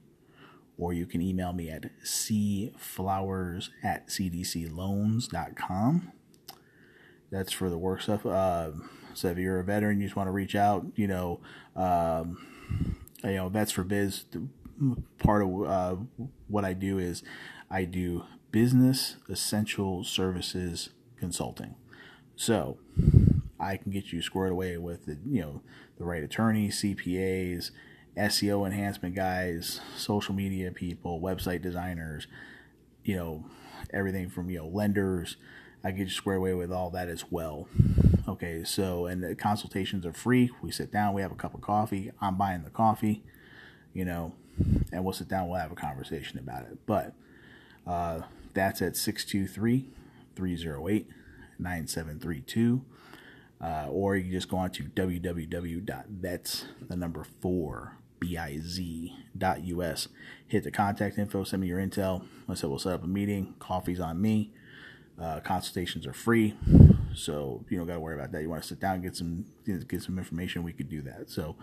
Or 0.76 0.92
you 0.92 1.06
can 1.06 1.20
email 1.20 1.52
me 1.52 1.70
at 1.70 1.90
cflowers 2.04 3.70
at 3.82 4.08
cdcloans.com. 4.08 6.12
That's 7.30 7.52
for 7.52 7.68
the 7.68 7.76
work 7.76 8.00
stuff. 8.00 8.24
Uh, 8.24 8.70
so 9.12 9.28
if 9.28 9.38
you're 9.38 9.58
a 9.58 9.64
veteran, 9.64 10.00
you 10.00 10.06
just 10.06 10.16
want 10.16 10.28
to 10.28 10.32
reach 10.32 10.54
out, 10.54 10.86
you 10.94 11.08
know, 11.08 11.40
um, 11.74 12.96
you 13.24 13.34
know, 13.34 13.48
Vets 13.48 13.72
for 13.72 13.82
Biz, 13.82 14.24
part 15.18 15.42
of 15.42 15.64
uh, 15.64 15.96
what 16.46 16.64
I 16.64 16.72
do 16.72 16.98
is 16.98 17.24
I 17.70 17.84
do 17.84 18.24
business 18.52 19.16
essential 19.28 20.04
services 20.04 20.90
consulting. 21.18 21.74
So 22.36 22.78
I 23.60 23.76
can 23.76 23.90
get 23.90 24.12
you 24.12 24.22
squared 24.22 24.52
away 24.52 24.76
with 24.76 25.06
the 25.06 25.18
you 25.26 25.40
know 25.40 25.62
the 25.98 26.04
right 26.04 26.22
attorneys, 26.22 26.80
CPAs, 26.82 27.70
SEO 28.16 28.66
enhancement 28.66 29.14
guys, 29.14 29.80
social 29.96 30.34
media 30.34 30.70
people, 30.70 31.20
website 31.20 31.62
designers, 31.62 32.26
you 33.04 33.16
know, 33.16 33.44
everything 33.92 34.28
from 34.28 34.50
you 34.50 34.58
know 34.58 34.68
lenders. 34.68 35.36
I 35.84 35.92
get 35.92 36.04
you 36.04 36.10
squared 36.10 36.38
away 36.38 36.54
with 36.54 36.72
all 36.72 36.90
that 36.90 37.08
as 37.08 37.30
well. 37.30 37.68
Okay, 38.28 38.64
so 38.64 39.06
and 39.06 39.22
the 39.22 39.34
consultations 39.34 40.04
are 40.04 40.12
free. 40.12 40.50
We 40.60 40.70
sit 40.70 40.92
down, 40.92 41.14
we 41.14 41.22
have 41.22 41.32
a 41.32 41.36
cup 41.36 41.54
of 41.54 41.60
coffee. 41.60 42.10
I'm 42.20 42.36
buying 42.36 42.64
the 42.64 42.70
coffee, 42.70 43.22
you 43.94 44.04
know, 44.04 44.34
and 44.92 45.04
we'll 45.04 45.14
sit 45.14 45.28
down, 45.28 45.48
we'll 45.48 45.60
have 45.60 45.72
a 45.72 45.76
conversation 45.76 46.38
about 46.38 46.62
it. 46.64 46.78
But 46.86 47.14
uh, 47.86 48.22
that's 48.54 48.82
at 48.82 48.96
623 48.96 49.88
308 50.34 51.08
9732. 51.58 52.84
Uh, 53.60 53.86
or 53.90 54.16
you 54.16 54.30
just 54.30 54.48
go 54.48 54.56
on 54.56 54.70
to 54.70 54.84
www.vets, 54.84 56.64
the 56.88 56.96
number 56.96 57.26
four, 57.40 57.96
biz.us. 58.20 60.08
Hit 60.46 60.64
the 60.64 60.70
contact 60.70 61.18
info, 61.18 61.44
send 61.44 61.62
me 61.62 61.68
your 61.68 61.80
intel. 61.80 62.24
I 62.48 62.54
said 62.54 62.70
we'll 62.70 62.78
set 62.78 62.92
up 62.92 63.04
a 63.04 63.08
meeting. 63.08 63.54
Coffee's 63.58 64.00
on 64.00 64.20
me. 64.20 64.52
Uh, 65.20 65.40
consultations 65.40 66.06
are 66.06 66.12
free, 66.12 66.54
so 67.12 67.64
you 67.68 67.76
don't 67.76 67.88
got 67.88 67.94
to 67.94 68.00
worry 68.00 68.14
about 68.14 68.30
that. 68.30 68.40
You 68.42 68.48
want 68.48 68.62
to 68.62 68.68
sit 68.68 68.78
down 68.78 68.94
and 68.94 69.02
get 69.02 69.16
some 69.16 69.46
get 69.66 70.02
some 70.02 70.16
information, 70.16 70.62
we 70.62 70.72
could 70.72 70.88
do 70.88 71.02
that. 71.02 71.28
So, 71.28 71.56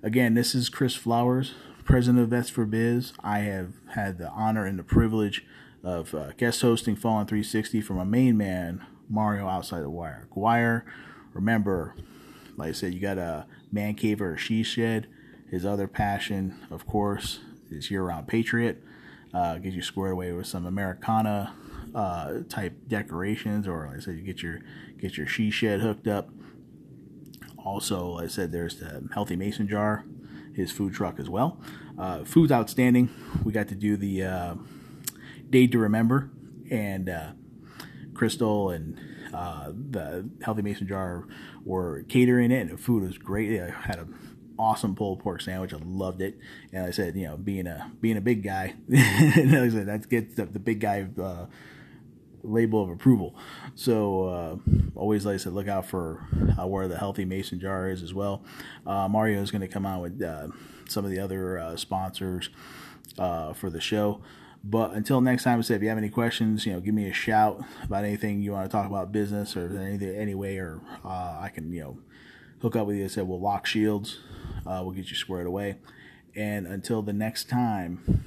again, 0.00 0.34
this 0.34 0.54
is 0.54 0.68
Chris 0.68 0.94
Flowers, 0.94 1.54
president 1.84 2.22
of 2.22 2.28
Vets 2.28 2.50
for 2.50 2.64
Biz. 2.64 3.12
I 3.18 3.40
have 3.40 3.72
had 3.94 4.18
the 4.18 4.28
honor 4.30 4.64
and 4.64 4.78
the 4.78 4.84
privilege 4.84 5.44
of 5.82 6.14
uh, 6.14 6.30
guest 6.36 6.62
hosting 6.62 6.94
Fallen 6.94 7.26
360 7.26 7.80
for 7.80 7.94
my 7.94 8.04
main 8.04 8.36
man 8.36 8.86
Mario 9.08 9.48
outside 9.48 9.82
the 9.82 9.90
wire. 9.90 10.28
Guire, 10.32 10.84
remember, 11.34 11.94
like 12.56 12.70
I 12.70 12.72
said, 12.72 12.94
you 12.94 13.00
got 13.00 13.18
a 13.18 13.46
man 13.70 13.94
cave 13.94 14.22
or 14.22 14.34
a 14.34 14.38
she 14.38 14.62
shed. 14.62 15.08
His 15.50 15.66
other 15.66 15.86
passion, 15.86 16.58
of 16.70 16.86
course, 16.86 17.40
is 17.70 17.90
year-round 17.90 18.26
patriot. 18.26 18.82
Uh, 19.32 19.58
get 19.58 19.72
you 19.72 19.82
squared 19.82 20.12
away 20.12 20.32
with 20.32 20.46
some 20.46 20.64
Americana 20.64 21.54
uh, 21.94 22.40
type 22.48 22.88
decorations, 22.88 23.68
or 23.68 23.86
like 23.86 23.96
I 23.96 24.00
said, 24.00 24.16
you 24.16 24.22
get 24.22 24.42
your 24.42 24.60
get 24.98 25.16
your 25.16 25.26
she 25.26 25.50
shed 25.50 25.80
hooked 25.80 26.06
up. 26.06 26.30
Also, 27.58 28.10
like 28.10 28.24
I 28.24 28.28
said, 28.28 28.52
there's 28.52 28.76
the 28.76 29.08
healthy 29.12 29.36
mason 29.36 29.66
jar, 29.66 30.04
his 30.54 30.70
food 30.70 30.94
truck 30.94 31.18
as 31.18 31.28
well. 31.28 31.60
Uh, 31.98 32.24
food's 32.24 32.52
outstanding. 32.52 33.10
We 33.44 33.52
got 33.52 33.68
to 33.68 33.74
do 33.74 33.96
the 33.96 34.22
uh, 34.22 34.54
date 35.50 35.72
to 35.72 35.78
remember, 35.78 36.30
and 36.70 37.08
uh, 37.08 37.32
Crystal 38.14 38.70
and 38.70 38.98
uh, 39.34 39.72
the 39.90 40.28
healthy 40.42 40.62
mason 40.62 40.86
jar 40.86 41.24
were 41.64 42.04
catering 42.08 42.50
it, 42.50 42.60
and 42.60 42.70
the 42.70 42.78
food 42.78 43.02
was 43.02 43.18
great. 43.18 43.60
I 43.60 43.70
had 43.70 43.98
a 43.98 44.06
awesome 44.58 44.94
pulled 44.94 45.20
pork 45.20 45.40
sandwich. 45.40 45.72
I 45.72 45.78
loved 45.84 46.20
it, 46.20 46.38
and 46.72 46.84
I 46.84 46.90
said, 46.90 47.16
you 47.16 47.24
know, 47.24 47.36
being 47.36 47.66
a 47.66 47.90
being 48.00 48.16
a 48.16 48.20
big 48.20 48.42
guy, 48.42 48.74
I 48.92 49.68
said 49.68 49.86
that 49.86 50.08
gets 50.08 50.34
the, 50.34 50.46
the 50.46 50.58
big 50.58 50.80
guy 50.80 51.06
uh, 51.20 51.46
label 52.42 52.82
of 52.82 52.90
approval. 52.90 53.34
So 53.74 54.28
uh, 54.28 54.56
always, 54.94 55.26
like 55.26 55.34
I 55.34 55.38
said, 55.38 55.52
look 55.52 55.68
out 55.68 55.86
for 55.86 56.26
uh, 56.58 56.66
where 56.66 56.88
the 56.88 56.98
healthy 56.98 57.24
mason 57.24 57.60
jar 57.60 57.90
is 57.90 58.02
as 58.02 58.14
well. 58.14 58.42
Uh, 58.86 59.08
Mario 59.08 59.42
is 59.42 59.50
going 59.50 59.62
to 59.62 59.68
come 59.68 59.86
out 59.86 60.02
with 60.02 60.22
some 60.88 61.04
of 61.04 61.10
the 61.10 61.18
other 61.18 61.74
sponsors 61.76 62.50
for 63.16 63.70
the 63.70 63.80
show. 63.80 64.20
But 64.66 64.92
until 64.92 65.20
next 65.20 65.44
time, 65.44 65.58
I 65.58 65.62
said 65.62 65.76
if 65.76 65.82
you 65.82 65.90
have 65.90 65.98
any 65.98 66.08
questions, 66.08 66.64
you 66.64 66.72
know, 66.72 66.80
give 66.80 66.94
me 66.94 67.08
a 67.08 67.12
shout 67.12 67.62
about 67.82 68.04
anything 68.04 68.40
you 68.40 68.52
want 68.52 68.70
to 68.70 68.74
talk 68.74 68.86
about 68.86 69.12
business 69.12 69.56
or 69.56 69.78
anything 69.78 70.14
anyway, 70.16 70.56
or 70.56 70.80
uh, 71.04 71.38
I 71.40 71.50
can 71.52 71.70
you 71.72 71.80
know 71.82 71.98
hook 72.62 72.76
up 72.76 72.86
with 72.86 72.96
you. 72.96 73.04
I 73.04 73.08
said 73.08 73.28
we'll 73.28 73.40
lock 73.40 73.66
shields. 73.66 74.20
Uh, 74.66 74.80
we'll 74.82 74.92
get 74.92 75.10
you 75.10 75.16
squared 75.16 75.46
away. 75.46 75.76
And 76.34 76.66
until 76.66 77.02
the 77.02 77.12
next 77.12 77.48
time, 77.48 78.24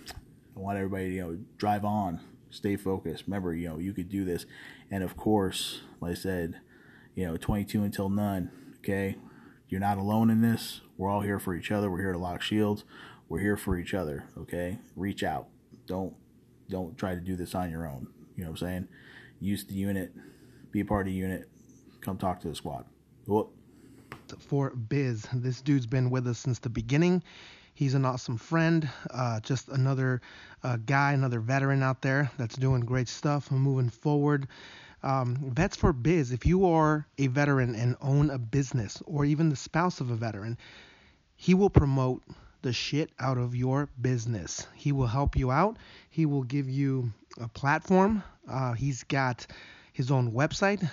I 0.56 0.60
want 0.60 0.78
everybody 0.78 1.10
to 1.10 1.16
you 1.16 1.22
know 1.22 1.38
drive 1.58 1.84
on 1.84 2.22
stay 2.50 2.76
focused. 2.76 3.26
Remember, 3.28 3.54
you 3.54 3.70
know, 3.70 3.78
you 3.78 3.94
could 3.94 4.10
do 4.10 4.26
this. 4.26 4.46
And 4.92 5.04
of 5.04 5.18
course, 5.18 5.82
like 6.02 6.12
I 6.12 6.16
said, 6.16 6.60
you 7.16 7.26
know, 7.26 7.38
22 7.38 7.84
until 7.84 8.10
none. 8.10 8.52
Okay. 8.80 9.16
You're 9.70 9.82
not 9.82 9.98
alone 9.98 10.30
in 10.30 10.42
this. 10.42 10.82
We're 10.98 11.10
all 11.10 11.22
here 11.22 11.40
for 11.40 11.54
each 11.54 11.72
other. 11.72 11.92
We're 11.92 12.02
here 12.02 12.14
to 12.14 12.18
lock 12.18 12.42
shields. 12.42 12.84
We're 13.28 13.42
here 13.42 13.58
for 13.58 13.78
each 13.78 13.94
other. 13.94 14.26
Okay. 14.38 14.80
Reach 14.96 15.24
out. 15.24 15.48
Don't, 15.86 16.16
don't 16.70 16.98
try 16.98 17.16
to 17.16 17.22
do 17.22 17.36
this 17.36 17.56
on 17.56 17.70
your 17.70 17.88
own. 17.88 18.08
You 18.36 18.44
know 18.44 18.52
what 18.52 18.62
I'm 18.62 18.68
saying? 18.68 18.88
Use 19.40 19.66
the 19.66 19.74
unit, 19.74 20.14
be 20.72 20.82
a 20.82 20.86
part 20.86 21.08
of 21.08 21.14
the 21.14 21.18
unit, 21.18 21.50
come 22.02 22.18
talk 22.18 22.40
to 22.42 22.50
the 22.50 22.56
squad. 22.56 22.86
Whoop. 23.26 23.52
For 24.40 24.72
Biz, 24.72 25.28
this 25.34 25.62
dude's 25.62 25.86
been 25.86 26.10
with 26.10 26.28
us 26.28 26.40
since 26.40 26.60
the 26.60 26.70
beginning. 26.70 27.24
He's 27.74 27.94
an 27.94 28.06
awesome 28.06 28.38
friend, 28.38 28.90
uh, 29.12 29.40
just 29.42 29.70
another 29.70 30.22
uh, 30.64 30.78
guy, 30.86 31.14
another 31.14 31.40
veteran 31.40 31.84
out 31.84 32.02
there 32.02 32.32
that's 32.38 32.56
doing 32.56 32.82
great 32.82 33.08
stuff 33.08 33.52
moving 33.52 33.90
forward. 33.90 34.48
Um, 35.04 35.52
Vets 35.54 35.78
for 35.78 35.94
Biz, 35.94 36.32
if 36.32 36.46
you 36.46 36.66
are 36.66 37.06
a 37.20 37.28
veteran 37.28 37.76
and 37.76 37.96
own 38.02 38.32
a 38.32 38.40
business 38.40 39.02
or 39.06 39.26
even 39.26 39.50
the 39.50 39.56
spouse 39.56 40.02
of 40.02 40.10
a 40.10 40.16
veteran, 40.16 40.58
he 41.36 41.54
will 41.54 41.70
promote 41.70 42.24
the 42.68 42.74
shit 42.74 43.10
out 43.18 43.38
of 43.38 43.56
your 43.56 43.88
business. 44.02 44.68
He 44.76 44.92
will 44.92 45.08
help 45.08 45.38
you 45.38 45.52
out. 45.52 45.78
He 46.10 46.26
will 46.26 46.44
give 46.44 46.68
you 46.68 47.14
a 47.40 47.48
platform. 47.48 48.24
Uh, 48.46 48.74
he's 48.74 49.04
got 49.04 49.48
his 49.94 50.12
own 50.12 50.34
website, 50.34 50.86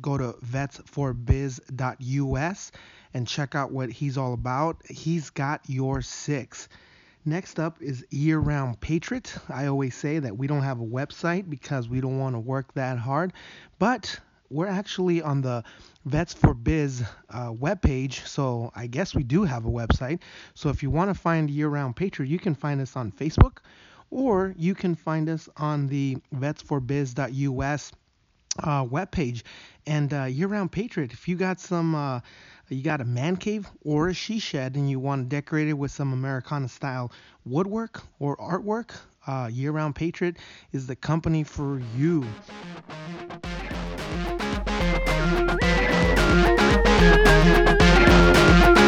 go 0.00 0.18
to 0.18 0.34
vetsforbiz.us 0.44 2.72
and 3.14 3.28
check 3.28 3.54
out 3.54 3.70
what 3.70 3.90
he's 3.90 4.18
all 4.18 4.32
about. 4.32 4.78
He's 4.88 5.30
got 5.30 5.60
your 5.68 6.02
six. 6.02 6.68
Next 7.24 7.60
up 7.60 7.80
is 7.80 8.04
Year 8.10 8.40
Round 8.40 8.80
Patriot. 8.80 9.32
I 9.48 9.66
always 9.66 9.94
say 9.94 10.18
that 10.18 10.36
we 10.36 10.48
don't 10.48 10.64
have 10.64 10.80
a 10.80 10.84
website 10.84 11.48
because 11.48 11.88
we 11.88 12.00
don't 12.00 12.18
want 12.18 12.34
to 12.34 12.40
work 12.40 12.74
that 12.74 12.98
hard, 12.98 13.34
but 13.78 14.18
we're 14.50 14.66
actually 14.66 15.22
on 15.22 15.40
the 15.40 15.62
Vets 16.04 16.34
for 16.34 16.54
Biz 16.54 17.04
uh, 17.30 17.52
webpage, 17.52 18.26
so 18.26 18.72
I 18.74 18.86
guess 18.86 19.14
we 19.14 19.22
do 19.22 19.44
have 19.44 19.64
a 19.64 19.70
website. 19.70 20.20
So 20.54 20.68
if 20.68 20.82
you 20.82 20.90
want 20.90 21.14
to 21.14 21.14
find 21.14 21.48
Year 21.48 21.68
Round 21.68 21.94
Patriot, 21.94 22.28
you 22.28 22.38
can 22.38 22.54
find 22.54 22.80
us 22.80 22.96
on 22.96 23.12
Facebook 23.12 23.58
or 24.10 24.54
you 24.56 24.74
can 24.74 24.94
find 24.94 25.28
us 25.28 25.48
on 25.56 25.86
the 25.86 26.16
vetsforbiz.us 26.34 27.92
uh, 28.58 28.84
webpage. 28.84 29.42
And 29.86 30.12
uh, 30.12 30.24
Year 30.24 30.48
Round 30.48 30.70
Patriot, 30.70 31.12
if 31.12 31.28
you 31.28 31.36
got 31.36 31.60
some, 31.60 31.94
uh, 31.94 32.20
you 32.68 32.82
got 32.82 33.00
a 33.00 33.04
man 33.04 33.36
cave 33.36 33.68
or 33.84 34.08
a 34.08 34.14
she 34.14 34.38
shed 34.38 34.74
and 34.74 34.90
you 34.90 34.98
want 34.98 35.22
to 35.22 35.28
decorate 35.28 35.68
it 35.68 35.74
with 35.74 35.90
some 35.90 36.12
Americana 36.12 36.68
style 36.68 37.12
woodwork 37.44 38.02
or 38.18 38.36
artwork, 38.36 38.96
uh, 39.26 39.48
Year 39.52 39.72
Round 39.72 39.94
Patriot 39.94 40.36
is 40.72 40.86
the 40.86 40.96
company 40.96 41.44
for 41.44 41.80
you. 41.96 42.24
You. 42.24 43.59
Thank 44.92 45.60
you. 48.78 48.79